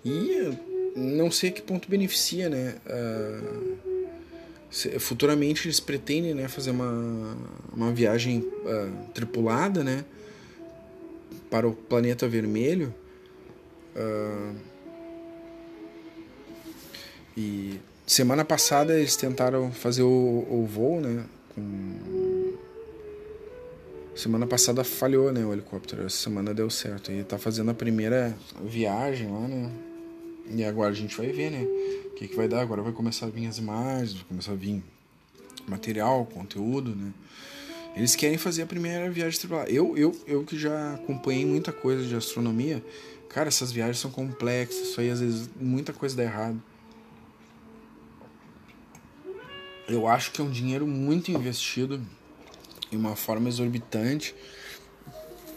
E 0.05 0.57
não 0.97 1.31
sei 1.31 1.51
a 1.51 1.53
que 1.53 1.63
ponto 1.63 1.89
beneficia, 1.89 2.49
né? 2.49 2.77
Uh, 2.87 3.79
futuramente 4.99 5.67
eles 5.67 5.81
pretendem 5.81 6.35
né, 6.35 6.47
fazer 6.49 6.71
uma, 6.71 7.37
uma 7.73 7.93
viagem 7.93 8.39
uh, 8.39 9.11
tripulada 9.13 9.83
né, 9.83 10.05
para 11.51 11.67
o 11.69 11.73
planeta 11.73 12.29
vermelho. 12.29 12.95
Uh, 13.97 14.55
e 17.37 17.81
semana 18.07 18.45
passada 18.45 18.99
eles 18.99 19.17
tentaram 19.17 19.73
fazer 19.73 20.03
o, 20.03 20.47
o 20.49 20.67
voo, 20.67 21.01
né? 21.01 21.25
Com... 21.55 22.59
Semana 24.15 24.47
passada 24.47 24.85
falhou, 24.85 25.33
né? 25.33 25.45
O 25.45 25.53
helicóptero. 25.53 26.05
Essa 26.05 26.17
semana 26.17 26.53
deu 26.53 26.69
certo. 26.69 27.11
E 27.11 27.25
tá 27.25 27.39
fazendo 27.39 27.71
a 27.71 27.75
primeira 27.75 28.37
viagem 28.63 29.31
lá, 29.31 29.49
né? 29.49 29.71
E 30.53 30.65
agora 30.65 30.91
a 30.91 30.95
gente 30.95 31.17
vai 31.17 31.29
ver, 31.29 31.51
né? 31.51 31.63
O 32.07 32.15
que, 32.15 32.27
que 32.27 32.37
vai 32.37 32.49
dar. 32.49 32.61
Agora 32.61 32.83
vai 32.83 32.93
começar 32.93 33.27
a 33.27 33.31
vir 33.31 33.47
as 33.47 33.59
imagens, 33.59 34.15
vai 34.15 34.25
começar 34.25 34.53
a 34.53 34.57
vir 34.57 34.83
material, 35.67 36.27
conteúdo, 36.27 36.95
né? 36.95 37.13
Eles 37.95 38.15
querem 38.15 38.39
fazer 38.39 38.63
a 38.63 38.67
primeira 38.67 39.11
viagem 39.11 39.39
tripulada. 39.39 39.71
Eu, 39.71 39.97
eu, 39.97 40.17
eu 40.27 40.45
que 40.45 40.59
já 40.59 40.95
acompanhei 40.95 41.45
muita 41.45 41.73
coisa 41.73 42.07
de 42.07 42.15
astronomia, 42.15 42.85
cara, 43.29 43.49
essas 43.49 43.73
viagens 43.73 43.99
são 43.99 44.11
complexas. 44.11 44.89
Isso 44.89 45.01
aí 45.01 45.11
às 45.11 45.21
vezes 45.21 45.51
muita 45.61 45.93
coisa 45.93 46.17
dá 46.17 46.23
errado. 46.23 46.61
Eu 49.89 50.07
acho 50.07 50.31
que 50.31 50.41
é 50.41 50.45
um 50.45 50.51
dinheiro 50.51 50.87
muito 50.87 51.33
investido 51.33 52.01
em 52.93 52.97
uma 52.97 53.17
forma 53.17 53.49
exorbitante. 53.49 54.35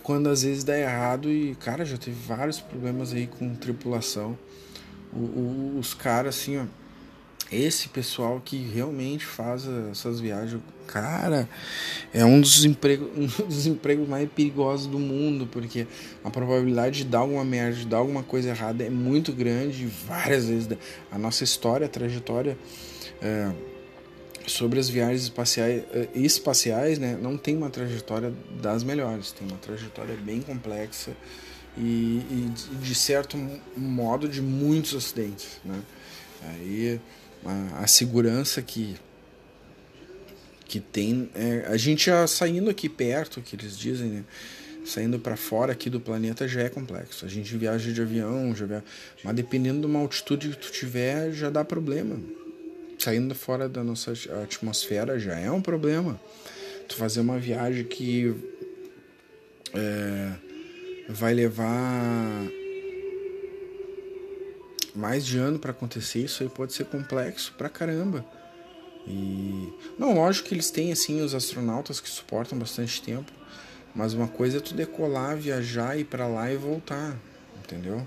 Quando 0.02 0.28
às 0.28 0.42
vezes 0.42 0.64
dá 0.64 0.78
errado 0.78 1.32
e, 1.32 1.56
cara, 1.56 1.86
já 1.86 1.98
teve 1.98 2.18
vários 2.28 2.60
problemas 2.60 3.14
aí 3.14 3.28
com 3.28 3.56
tripulação 3.56 4.38
os 5.80 5.94
caras, 5.94 6.36
assim, 6.36 6.58
ó. 6.58 6.66
Esse 7.52 7.88
pessoal 7.88 8.42
que 8.44 8.58
realmente 8.58 9.26
faz 9.26 9.68
essas 9.92 10.20
viagens, 10.20 10.60
cara, 10.88 11.48
é 12.12 12.26
um 12.26 12.42
dos 12.42 12.66
empregos, 12.66 13.10
um 13.16 13.46
dos 13.48 13.68
empregos 13.68 14.08
mais 14.08 14.28
perigosos 14.30 14.88
do 14.88 14.98
mundo, 14.98 15.48
porque 15.52 15.86
a 16.24 16.32
probabilidade 16.32 17.00
de 17.00 17.04
dar 17.04 17.20
alguma 17.20 17.46
merda, 17.46 17.78
de 17.78 17.86
dar 17.86 17.98
alguma 17.98 18.24
coisa 18.24 18.50
errada 18.50 18.84
é 18.84 18.90
muito 18.90 19.32
grande. 19.32 19.86
Várias 20.08 20.46
vezes 20.46 20.68
a 21.12 21.20
nossa 21.20 21.44
história, 21.44 21.86
a 21.86 21.90
trajetória 21.90 22.58
é, 23.22 23.52
sobre 24.48 24.80
as 24.80 24.90
viagens 24.90 25.24
espaciais, 25.24 25.84
é, 25.94 26.08
espaciais, 26.16 26.98
né, 26.98 27.18
não 27.22 27.38
tem 27.38 27.56
uma 27.56 27.70
trajetória 27.70 28.34
das 28.62 28.84
melhores, 28.84 29.32
tem 29.32 29.48
uma 29.48 29.58
trajetória 29.58 30.16
bem 30.16 30.42
complexa 30.42 31.12
e, 31.78 32.22
e 32.30 32.52
de 32.82 32.96
certo 32.96 33.38
modo 33.76 34.28
de 34.28 34.42
muitos 34.42 34.96
acidentes. 34.96 35.60
Né? 35.64 35.82
Aí 36.42 37.00
a, 37.46 37.84
a 37.84 37.88
segurança 37.88 38.62
que 38.62 38.96
que 40.66 40.80
tem 40.80 41.30
é, 41.36 41.66
a 41.68 41.78
gente 41.78 42.06
já 42.06 42.26
saindo 42.26 42.68
aqui 42.70 42.90
perto 42.90 43.42
que 43.42 43.56
eles 43.56 43.78
dizem 43.78 44.10
né? 44.10 44.24
saindo 44.84 45.20
para 45.20 45.36
fora 45.36 45.72
aqui 45.74 45.88
do 45.88 46.00
planeta 46.00 46.48
já 46.48 46.62
é 46.62 46.70
complexo 46.70 47.26
a 47.26 47.30
gente 47.30 47.56
viaja 47.56 47.92
de 47.92 48.02
avião 48.02 48.56
já 48.56 48.66
viaja, 48.66 48.84
mas 49.24 49.36
dependendo 49.36 49.82
de 49.82 49.86
uma 49.86 50.00
altitude 50.00 50.50
que 50.50 50.58
tu 50.58 50.72
tiver 50.72 51.32
já 51.32 51.52
dá 51.52 51.64
problema 51.64 52.20
saindo 52.98 53.36
fora 53.36 53.70
da 53.70 53.84
nossa 53.84 54.14
atmosfera 54.42 55.20
já 55.20 55.38
é 55.38 55.52
um 55.52 55.62
problema 55.62 56.20
tu 56.88 56.96
fazer 56.96 57.20
uma 57.20 57.38
viagem 57.38 57.84
que 57.84 58.34
é, 59.76 60.32
vai 61.10 61.34
levar 61.34 62.48
mais 64.96 65.26
de 65.26 65.38
ano 65.38 65.60
para 65.60 65.72
acontecer, 65.72 66.20
isso 66.20 66.44
aí 66.44 66.50
pode 66.50 66.74
ser 66.74 66.86
complexo 66.86 67.54
pra 67.58 67.70
caramba. 67.70 68.26
E 69.08 69.74
não, 69.98 70.16
lógico 70.16 70.48
que 70.48 70.54
eles 70.54 70.72
têm 70.72 70.92
assim 70.92 71.22
os 71.22 71.36
astronautas 71.36 72.00
que 72.00 72.10
suportam 72.10 72.58
bastante 72.58 73.02
tempo, 73.02 73.32
mas 73.94 74.14
uma 74.14 74.28
coisa 74.28 74.58
é 74.58 74.62
tu 74.62 74.74
decolar, 74.74 75.36
viajar 75.36 75.98
ir 75.98 76.06
para 76.06 76.28
lá 76.28 76.52
e 76.52 76.56
voltar, 76.56 77.18
entendeu? 77.64 78.06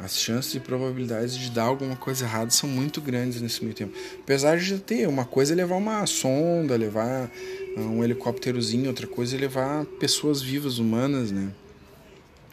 As 0.00 0.18
chances 0.18 0.54
e 0.54 0.60
probabilidades 0.60 1.36
de 1.36 1.50
dar 1.50 1.64
alguma 1.64 1.94
coisa 1.94 2.24
errada 2.24 2.50
são 2.50 2.68
muito 2.68 3.00
grandes 3.00 3.40
nesse 3.40 3.62
meio 3.62 3.74
tempo. 3.74 3.96
Apesar 4.20 4.58
de 4.58 4.78
ter, 4.78 5.06
uma 5.06 5.24
coisa 5.24 5.52
é 5.52 5.56
levar 5.56 5.76
uma 5.76 6.04
sonda, 6.06 6.76
levar 6.76 7.30
um 7.76 8.02
helicópterozinho, 8.02 8.88
outra 8.88 9.06
coisa 9.06 9.36
é 9.36 9.38
levar 9.38 9.84
pessoas 10.00 10.42
vivas, 10.42 10.78
humanas, 10.78 11.30
né? 11.30 11.52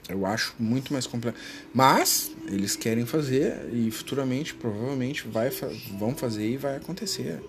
Eu 0.10 0.26
acho 0.26 0.56
muito 0.58 0.92
mais 0.92 1.06
complexo. 1.06 1.40
Mas 1.74 2.32
eles 2.48 2.76
querem 2.76 3.06
fazer 3.06 3.70
e 3.72 3.92
futuramente, 3.92 4.56
provavelmente, 4.56 5.28
vai, 5.28 5.52
vão 5.98 6.16
fazer 6.16 6.50
e 6.50 6.58
vai 6.58 6.78
acontecer. 6.78 7.40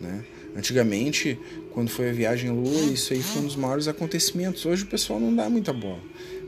Né? 0.00 0.24
Antigamente, 0.54 1.38
quando 1.72 1.88
foi 1.88 2.10
a 2.10 2.12
viagem 2.12 2.50
à 2.50 2.52
Lua, 2.52 2.92
isso 2.92 3.12
aí 3.12 3.22
foi 3.22 3.42
um 3.42 3.46
dos 3.46 3.56
maiores 3.56 3.88
acontecimentos. 3.88 4.66
Hoje 4.66 4.84
o 4.84 4.86
pessoal 4.86 5.18
não 5.18 5.34
dá 5.34 5.48
muita 5.48 5.72
bola. 5.72 6.00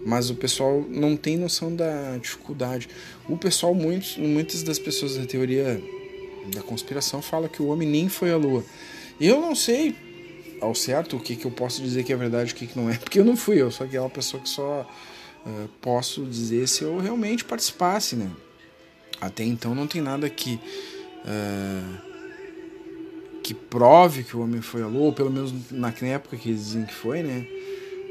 Mas 0.05 0.29
o 0.29 0.35
pessoal 0.35 0.85
não 0.89 1.17
tem 1.17 1.37
noção 1.37 1.75
da 1.75 2.19
dificuldade. 2.19 2.89
O 3.29 3.37
pessoal, 3.37 3.75
muitos, 3.75 4.17
muitas 4.19 4.63
das 4.63 4.79
pessoas 4.79 5.17
da 5.17 5.25
teoria 5.25 5.83
da 6.53 6.61
conspiração 6.61 7.23
fala 7.23 7.49
que 7.49 7.63
o 7.63 7.69
homem 7.69 7.89
nem 7.89 8.09
foi 8.09 8.33
à 8.33 8.37
Lua. 8.37 8.65
Eu 9.21 9.41
não 9.41 9.55
sei 9.55 9.95
ao 10.61 10.75
certo 10.75 11.17
o 11.17 11.21
que, 11.21 11.37
que 11.37 11.45
eu 11.45 11.51
posso 11.51 11.83
dizer 11.83 12.05
que 12.05 12.13
é 12.13 12.17
verdade 12.17 12.51
e 12.51 12.53
o 12.53 12.57
que, 12.57 12.67
que 12.67 12.79
não 12.79 12.91
é, 12.91 12.97
porque 12.99 13.19
eu 13.19 13.25
não 13.25 13.37
fui, 13.37 13.61
eu 13.61 13.71
sou 13.71 13.87
aquela 13.87 14.09
pessoa 14.09 14.43
que 14.43 14.49
só 14.49 14.89
uh, 15.47 15.69
posso 15.81 16.25
dizer 16.25 16.69
se 16.69 16.83
eu 16.83 16.99
realmente 16.99 17.45
participasse, 17.45 18.17
né? 18.17 18.31
Até 19.21 19.45
então 19.45 19.75
não 19.75 19.87
tem 19.87 20.01
nada 20.01 20.29
que 20.29 20.59
uh, 21.25 22.13
que 23.43 23.55
prove 23.55 24.23
que 24.25 24.37
o 24.37 24.41
homem 24.41 24.63
foi 24.63 24.83
à 24.83 24.87
lua, 24.87 25.07
ou 25.07 25.13
pelo 25.13 25.31
menos 25.31 25.53
na 25.71 25.93
época 26.03 26.37
que 26.37 26.53
dizem 26.53 26.85
que 26.85 26.95
foi, 26.95 27.23
né? 27.23 27.47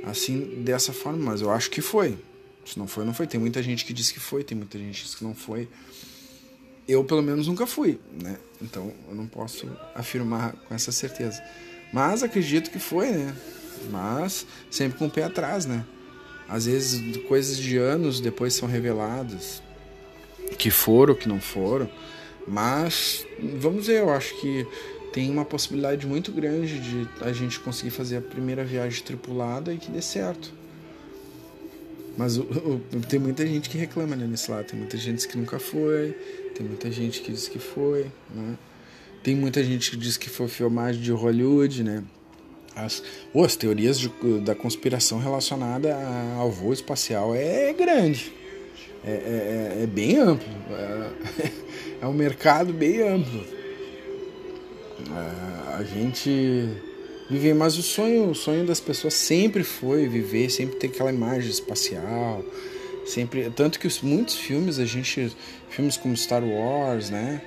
Assim, 0.04 0.64
dessa 0.64 0.92
forma, 0.92 1.24
mas 1.24 1.42
eu 1.42 1.52
acho 1.52 1.70
que 1.70 1.82
foi. 1.82 2.18
Se 2.66 2.78
não 2.78 2.88
foi, 2.88 3.06
não 3.06 3.14
foi. 3.14 3.28
Tem 3.28 3.40
muita 3.40 3.62
gente 3.64 3.86
que 3.86 3.94
diz 3.94 4.12
que 4.12 4.20
foi, 4.20 4.44
tem 4.44 4.58
muita 4.58 4.78
gente 4.78 5.00
que 5.00 5.06
diz 5.06 5.16
que 5.16 5.24
não 5.24 5.34
foi. 5.34 5.68
Eu, 6.88 7.04
pelo 7.04 7.22
menos, 7.22 7.48
nunca 7.48 7.66
fui, 7.66 8.00
né? 8.22 8.38
Então, 8.62 8.92
eu 9.08 9.16
não 9.16 9.28
posso 9.28 9.68
afirmar 9.96 10.54
com 10.68 10.76
essa 10.76 10.92
certeza. 10.92 11.42
Mas 11.94 12.24
acredito 12.24 12.70
que 12.70 12.80
foi, 12.80 13.12
né? 13.12 13.36
Mas 13.90 14.46
sempre 14.70 14.98
com 14.98 15.08
o 15.08 15.10
pé 15.10 15.24
atrás, 15.24 15.66
né? 15.66 15.86
Às 16.48 16.66
vezes 16.66 17.18
coisas 17.28 17.58
de 17.58 17.78
anos 17.78 18.20
depois 18.20 18.54
são 18.54 18.68
reveladas 18.68 19.62
que 20.58 20.70
foram, 20.70 21.16
que 21.16 21.28
não 21.28 21.40
foram. 21.40 21.90
Mas 22.48 23.26
vamos 23.60 23.88
ver, 23.88 24.02
eu 24.02 24.10
acho 24.10 24.40
que 24.40 24.66
tem 25.14 25.30
uma 25.30 25.46
possibilidade 25.46 26.08
muito 26.08 26.32
grande 26.32 26.80
de 26.80 27.08
a 27.22 27.32
gente 27.32 27.60
conseguir 27.60 27.92
fazer 27.92 28.18
a 28.18 28.22
primeira 28.22 28.64
viagem 28.64 29.04
tripulada 29.04 29.74
e 29.74 29.78
que 29.78 29.92
dê 29.92 30.02
certo. 30.02 30.54
Mas 32.18 32.38
o, 32.38 32.42
o, 32.42 32.82
tem 33.08 33.20
muita 33.20 33.46
gente 33.46 33.70
que 33.70 33.78
reclama 33.78 34.16
né, 34.16 34.26
nesse 34.26 34.52
lado. 34.52 34.66
Tem 34.66 34.80
muita 34.80 34.98
gente 34.98 35.28
que 35.28 35.38
nunca 35.38 35.60
foi, 35.60 36.12
tem 36.56 36.66
muita 36.66 36.92
gente 36.92 37.22
que 37.22 37.32
diz 37.32 37.48
que 37.48 37.60
foi, 37.60 38.12
né? 38.34 38.58
Tem 39.24 39.36
muita 39.36 39.64
gente 39.64 39.92
que 39.92 39.98
diz 39.98 40.18
que 40.18 40.30
foi 40.30 40.48
filmagem 40.48 41.02
de 41.02 41.12
Hollywood, 41.12 41.84
né? 41.84 42.04
As, 42.76 43.04
as 43.36 43.56
teorias 43.56 44.00
de, 44.00 44.10
da 44.42 44.56
conspiração 44.56 45.20
relacionada 45.20 45.96
ao 46.38 46.50
voo 46.50 46.74
espacial 46.74 47.36
é 47.36 47.74
grande. 47.74 48.34
É, 49.04 49.12
é, 49.12 49.80
é, 49.80 49.84
é 49.84 49.88
bem 49.88 50.18
amplo. 50.18 50.48
É, 50.72 51.10
é, 52.02 52.08
um 52.08 52.14
mercado 52.14 52.72
bem 52.72 53.02
amplo. 53.02 53.44
É, 55.10 55.74
a 55.76 55.84
gente 55.84 56.70
vive, 57.30 57.54
mas 57.54 57.78
o 57.78 57.82
sonho, 57.82 58.30
o 58.30 58.36
sonho 58.36 58.66
das 58.66 58.80
pessoas 58.80 59.14
sempre 59.14 59.64
foi 59.64 60.08
viver, 60.08 60.50
sempre 60.50 60.76
ter 60.76 60.88
aquela 60.88 61.12
imagem 61.12 61.50
espacial, 61.50 62.44
sempre, 63.06 63.50
tanto 63.50 63.80
que 63.80 63.88
os, 63.88 64.02
muitos 64.02 64.36
filmes 64.36 64.78
a 64.80 64.86
gente, 64.86 65.36
filmes 65.70 65.98
como 65.98 66.16
Star 66.16 66.44
Wars, 66.44 67.10
né? 67.10 67.42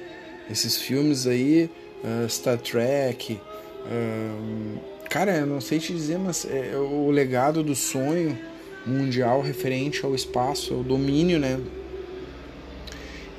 Esses 0.51 0.77
filmes 0.79 1.27
aí, 1.27 1.71
uh, 2.03 2.29
Star 2.29 2.59
Trek, 2.59 3.35
uh, 3.35 4.79
Cara, 5.11 5.37
eu 5.37 5.47
não 5.47 5.61
sei 5.61 5.79
te 5.79 5.93
dizer, 5.93 6.19
mas 6.19 6.45
é, 6.45 6.77
o 6.77 7.11
legado 7.11 7.63
do 7.63 7.75
sonho 7.75 8.37
mundial 8.87 9.41
referente 9.41 10.05
ao 10.05 10.15
espaço, 10.15 10.75
ao 10.75 10.83
domínio, 10.83 11.39
né? 11.39 11.61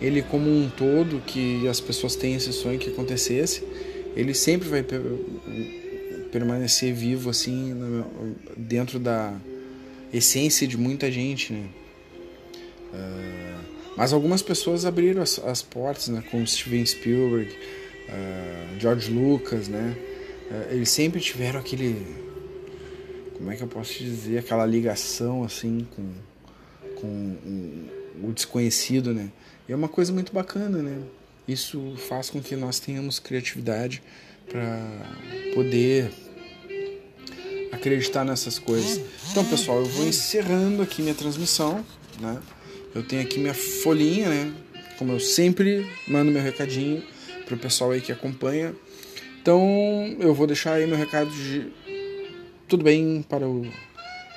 Ele 0.01 0.21
como 0.21 0.49
um 0.49 0.69
todo, 0.69 1.21
que 1.25 1.67
as 1.67 1.79
pessoas 1.79 2.15
têm 2.15 2.35
esse 2.35 2.51
sonho 2.51 2.77
que 2.77 2.89
acontecesse, 2.89 3.63
ele 4.15 4.33
sempre 4.33 4.67
vai 4.67 4.85
permanecer 6.31 6.93
vivo 6.93 7.29
assim 7.29 8.03
dentro 8.57 8.99
da 8.99 9.33
essência 10.13 10.67
de 10.67 10.77
muita 10.77 11.11
gente, 11.11 11.53
né? 11.53 11.67
Uh, 12.93 13.65
mas 13.97 14.13
algumas 14.13 14.41
pessoas 14.41 14.85
abriram 14.85 15.21
as, 15.21 15.39
as 15.39 15.61
portas, 15.61 16.07
né? 16.07 16.23
Como 16.29 16.45
Steven 16.45 16.85
Spielberg, 16.85 17.51
uh, 17.51 18.79
George 18.79 19.11
Lucas, 19.11 19.67
né? 19.67 19.95
Uh, 20.49 20.73
eles 20.73 20.89
sempre 20.89 21.19
tiveram 21.19 21.59
aquele, 21.59 22.05
como 23.33 23.51
é 23.51 23.55
que 23.55 23.63
eu 23.63 23.67
posso 23.67 23.93
dizer, 23.93 24.37
aquela 24.37 24.65
ligação 24.65 25.43
assim 25.43 25.87
com, 25.95 26.13
com 26.99 27.07
um, 27.07 27.87
o 28.23 28.31
desconhecido, 28.31 29.13
né? 29.13 29.31
E 29.67 29.71
é 29.71 29.75
uma 29.75 29.89
coisa 29.89 30.13
muito 30.13 30.31
bacana, 30.31 30.81
né? 30.81 31.01
Isso 31.47 31.95
faz 32.07 32.29
com 32.29 32.41
que 32.41 32.55
nós 32.55 32.79
tenhamos 32.79 33.19
criatividade 33.19 34.01
para 34.47 34.79
poder 35.53 36.11
acreditar 37.71 38.23
nessas 38.23 38.57
coisas. 38.57 39.01
Então, 39.31 39.43
pessoal, 39.45 39.79
eu 39.79 39.85
vou 39.85 40.07
encerrando 40.07 40.81
aqui 40.81 41.01
minha 41.01 41.13
transmissão, 41.13 41.85
né? 42.19 42.39
Eu 42.93 43.03
tenho 43.03 43.21
aqui 43.21 43.39
minha 43.39 43.53
folhinha, 43.53 44.29
né? 44.29 44.53
Como 44.97 45.11
eu 45.11 45.19
sempre 45.19 45.85
mando 46.07 46.31
meu 46.31 46.41
recadinho 46.41 47.03
pro 47.45 47.57
pessoal 47.57 47.91
aí 47.91 48.01
que 48.01 48.11
acompanha. 48.11 48.73
Então, 49.45 50.17
eu 50.19 50.33
vou 50.33 50.47
deixar 50.47 50.73
aí 50.73 50.87
meu 50.87 50.97
recado 50.97 51.29
de 51.29 51.71
tudo 52.67 52.83
bem 52.83 53.23
para 53.29 53.47
o 53.47 53.71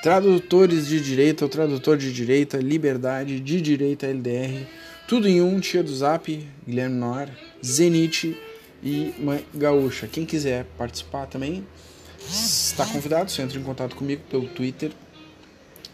tradutores 0.02 0.86
de 0.86 1.00
direita, 1.00 1.46
o 1.46 1.48
tradutor 1.48 1.96
de 1.96 2.12
direita, 2.12 2.58
liberdade 2.58 3.40
de 3.40 3.58
direita 3.62 4.06
LDR, 4.06 4.66
tudo 5.08 5.26
em 5.26 5.40
um, 5.40 5.58
tia 5.60 5.82
do 5.82 5.96
Zap, 5.96 6.46
Guilherme 6.68 6.96
Noir, 6.96 7.30
Zenite 7.64 8.36
e 8.82 9.14
Mãe 9.18 9.42
Gaúcha. 9.54 10.06
Quem 10.06 10.26
quiser 10.26 10.66
participar 10.76 11.24
também, 11.24 11.66
está 12.28 12.84
convidado, 12.84 13.30
você 13.30 13.40
entra 13.40 13.58
em 13.58 13.62
contato 13.62 13.96
comigo 13.96 14.20
pelo 14.28 14.46
Twitter, 14.48 14.90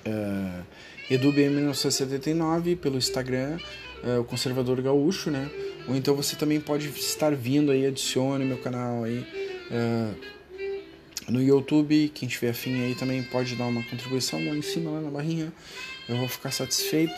uh, 0.08 0.64
EduBM1979, 1.08 2.76
pelo 2.78 2.98
Instagram, 2.98 3.58
uh, 4.02 4.22
o 4.22 4.24
Conservador 4.24 4.82
Gaúcho, 4.82 5.30
né? 5.30 5.48
Ou 5.88 5.96
então 5.96 6.14
você 6.14 6.36
também 6.36 6.60
pode 6.60 6.88
estar 6.88 7.34
vindo 7.34 7.70
aí, 7.70 7.86
adicione 7.86 8.44
meu 8.44 8.58
canal 8.58 9.04
aí. 9.04 9.26
Uh, 9.70 10.14
no 11.30 11.42
YouTube, 11.42 12.10
quem 12.14 12.28
tiver 12.28 12.50
afim 12.50 12.84
aí 12.84 12.94
também 12.94 13.22
pode 13.22 13.56
dar 13.56 13.66
uma 13.66 13.82
contribuição 13.82 14.44
lá 14.44 14.54
em 14.54 14.62
cima, 14.62 14.90
lá 14.90 15.00
na 15.00 15.10
barrinha. 15.10 15.52
Eu 16.08 16.16
vou 16.16 16.28
ficar 16.28 16.50
satisfeito. 16.50 17.14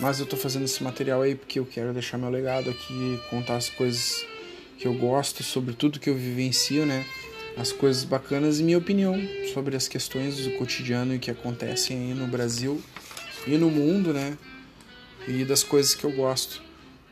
Mas 0.00 0.18
eu 0.18 0.26
tô 0.26 0.36
fazendo 0.36 0.64
esse 0.64 0.82
material 0.82 1.22
aí 1.22 1.34
porque 1.34 1.58
eu 1.58 1.66
quero 1.66 1.92
deixar 1.92 2.16
meu 2.16 2.30
legado 2.30 2.70
aqui, 2.70 3.20
contar 3.28 3.56
as 3.56 3.68
coisas 3.68 4.24
que 4.78 4.88
eu 4.88 4.94
gosto, 4.94 5.42
sobre 5.42 5.74
tudo 5.74 6.00
que 6.00 6.08
eu 6.08 6.14
vivencio, 6.14 6.86
né? 6.86 7.04
as 7.56 7.72
coisas 7.72 8.04
bacanas 8.04 8.60
e 8.60 8.62
minha 8.62 8.78
opinião 8.78 9.16
sobre 9.52 9.76
as 9.76 9.86
questões 9.88 10.44
do 10.44 10.52
cotidiano 10.52 11.14
e 11.14 11.18
que 11.18 11.30
acontecem 11.30 11.98
aí 11.98 12.14
no 12.14 12.26
Brasil 12.26 12.82
e 13.46 13.56
no 13.58 13.70
mundo, 13.70 14.12
né? 14.12 14.36
E 15.28 15.44
das 15.44 15.62
coisas 15.62 15.94
que 15.94 16.04
eu 16.04 16.12
gosto. 16.12 16.62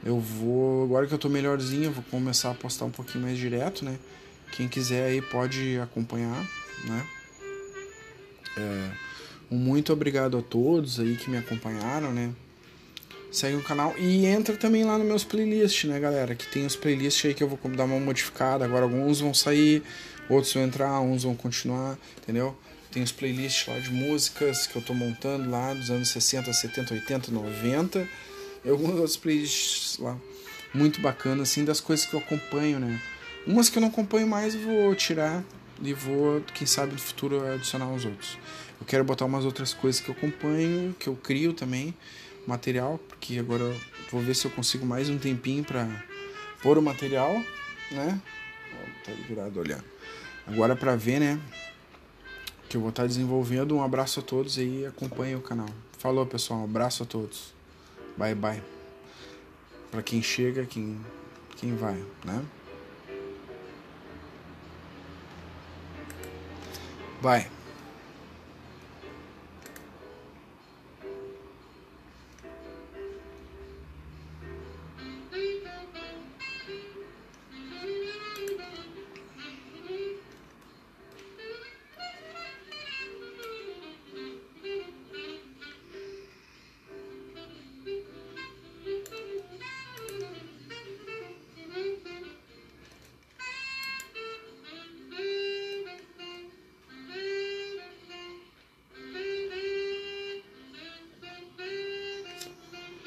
Eu 0.05 0.19
vou, 0.19 0.85
agora 0.85 1.07
que 1.07 1.13
eu 1.13 1.19
tô 1.19 1.29
melhorzinho, 1.29 1.85
eu 1.85 1.93
vou 1.93 2.05
começar 2.11 2.51
a 2.51 2.55
postar 2.55 2.87
um 2.87 2.91
pouquinho 2.91 3.25
mais 3.25 3.37
direto, 3.37 3.85
né? 3.85 3.99
Quem 4.53 4.67
quiser 4.67 5.07
aí 5.07 5.21
pode 5.21 5.79
acompanhar, 5.79 6.49
né? 6.85 7.07
É, 8.57 8.91
muito 9.51 9.93
obrigado 9.93 10.39
a 10.39 10.43
todos 10.43 10.99
aí 10.99 11.17
que 11.17 11.29
me 11.29 11.37
acompanharam, 11.37 12.13
né? 12.13 12.33
Segue 13.31 13.57
o 13.57 13.63
canal 13.63 13.95
e 13.97 14.27
entra 14.27 14.57
também 14.57 14.85
lá 14.85 14.99
nos 14.99 15.07
meus 15.07 15.25
playlists, 15.25 15.89
né, 15.89 16.01
galera? 16.01 16.35
Que 16.35 16.47
tem 16.47 16.67
os 16.67 16.75
playlists 16.75 17.27
aí 17.27 17.35
que 17.35 17.43
eu 17.43 17.49
vou 17.49 17.59
dar 17.77 17.85
uma 17.85 18.01
modificada. 18.01 18.65
Agora 18.65 18.85
alguns 18.85 19.21
vão 19.21 19.33
sair, 19.33 19.83
outros 20.29 20.53
vão 20.53 20.65
entrar, 20.65 21.01
uns 21.01 21.23
vão 21.23 21.37
continuar, 21.37 21.97
entendeu? 22.23 22.57
Tem 22.91 23.03
os 23.03 23.13
playlists 23.13 23.69
lá 23.69 23.79
de 23.79 23.93
músicas 23.93 24.67
que 24.67 24.75
eu 24.75 24.83
tô 24.83 24.95
montando 24.95 25.49
lá 25.49 25.73
dos 25.75 25.91
anos 25.91 26.09
60, 26.09 26.53
70, 26.53 26.95
80, 26.95 27.31
90 27.31 28.09
e 28.65 28.71
alguns 28.71 28.95
outros 28.95 29.17
playlists 29.17 29.99
lá 29.99 30.17
muito 30.73 31.01
bacana 31.01 31.43
assim 31.43 31.65
das 31.65 31.81
coisas 31.81 32.07
que 32.07 32.15
eu 32.15 32.21
acompanho, 32.21 32.79
né? 32.79 33.01
Umas 33.47 33.69
que 33.69 33.79
eu 33.79 33.81
não 33.81 33.89
acompanho 33.89 34.27
mais 34.27 34.55
eu 34.55 34.61
vou 34.61 34.95
tirar 34.95 35.43
e 35.83 35.93
vou, 35.93 36.43
quem 36.55 36.67
sabe 36.67 36.93
no 36.93 36.99
futuro 36.99 37.45
adicionar 37.53 37.91
os 37.91 38.05
outros. 38.05 38.39
Eu 38.81 38.87
quero 38.87 39.05
botar 39.05 39.25
umas 39.25 39.45
outras 39.45 39.75
coisas 39.75 40.01
que 40.01 40.09
eu 40.09 40.15
acompanho, 40.15 40.95
que 40.99 41.09
eu 41.09 41.17
crio 41.17 41.53
também, 41.53 41.95
material, 42.47 42.99
porque 43.09 43.39
agora 43.39 43.65
eu 43.65 43.77
vou 44.11 44.21
ver 44.21 44.35
se 44.35 44.47
eu 44.47 44.51
consigo 44.51 44.87
mais 44.87 45.09
um 45.09 45.19
tempinho 45.19 45.65
para 45.65 45.87
pôr 46.63 46.79
o 46.79 46.83
material, 46.83 47.33
né? 47.91 48.21
Tá 49.05 49.13
virado 49.29 49.59
olhando. 49.59 49.85
Agora 50.47 50.77
para 50.77 50.97
ver, 50.97 51.21
né? 51.21 51.41
Que 52.69 52.77
eu 52.77 52.81
vou 52.81 52.91
estar 52.91 53.03
tá 53.03 53.07
desenvolvendo. 53.07 53.75
Um 53.77 53.83
abraço 53.83 54.21
a 54.21 54.23
todos 54.23 54.59
aí, 54.59 54.87
acompanhe 54.87 55.35
o 55.35 55.41
canal. 55.41 55.69
Falou, 55.99 56.25
pessoal. 56.27 56.61
Um 56.61 56.65
abraço 56.65 57.03
a 57.03 57.07
todos. 57.07 57.60
Bye, 58.17 58.35
bye. 58.35 58.63
Para 59.91 60.03
quem 60.03 60.23
chega, 60.23 60.65
quem, 60.67 60.99
quem 61.57 61.75
vai, 61.75 62.03
né? 62.25 62.45
Bye. 67.23 67.60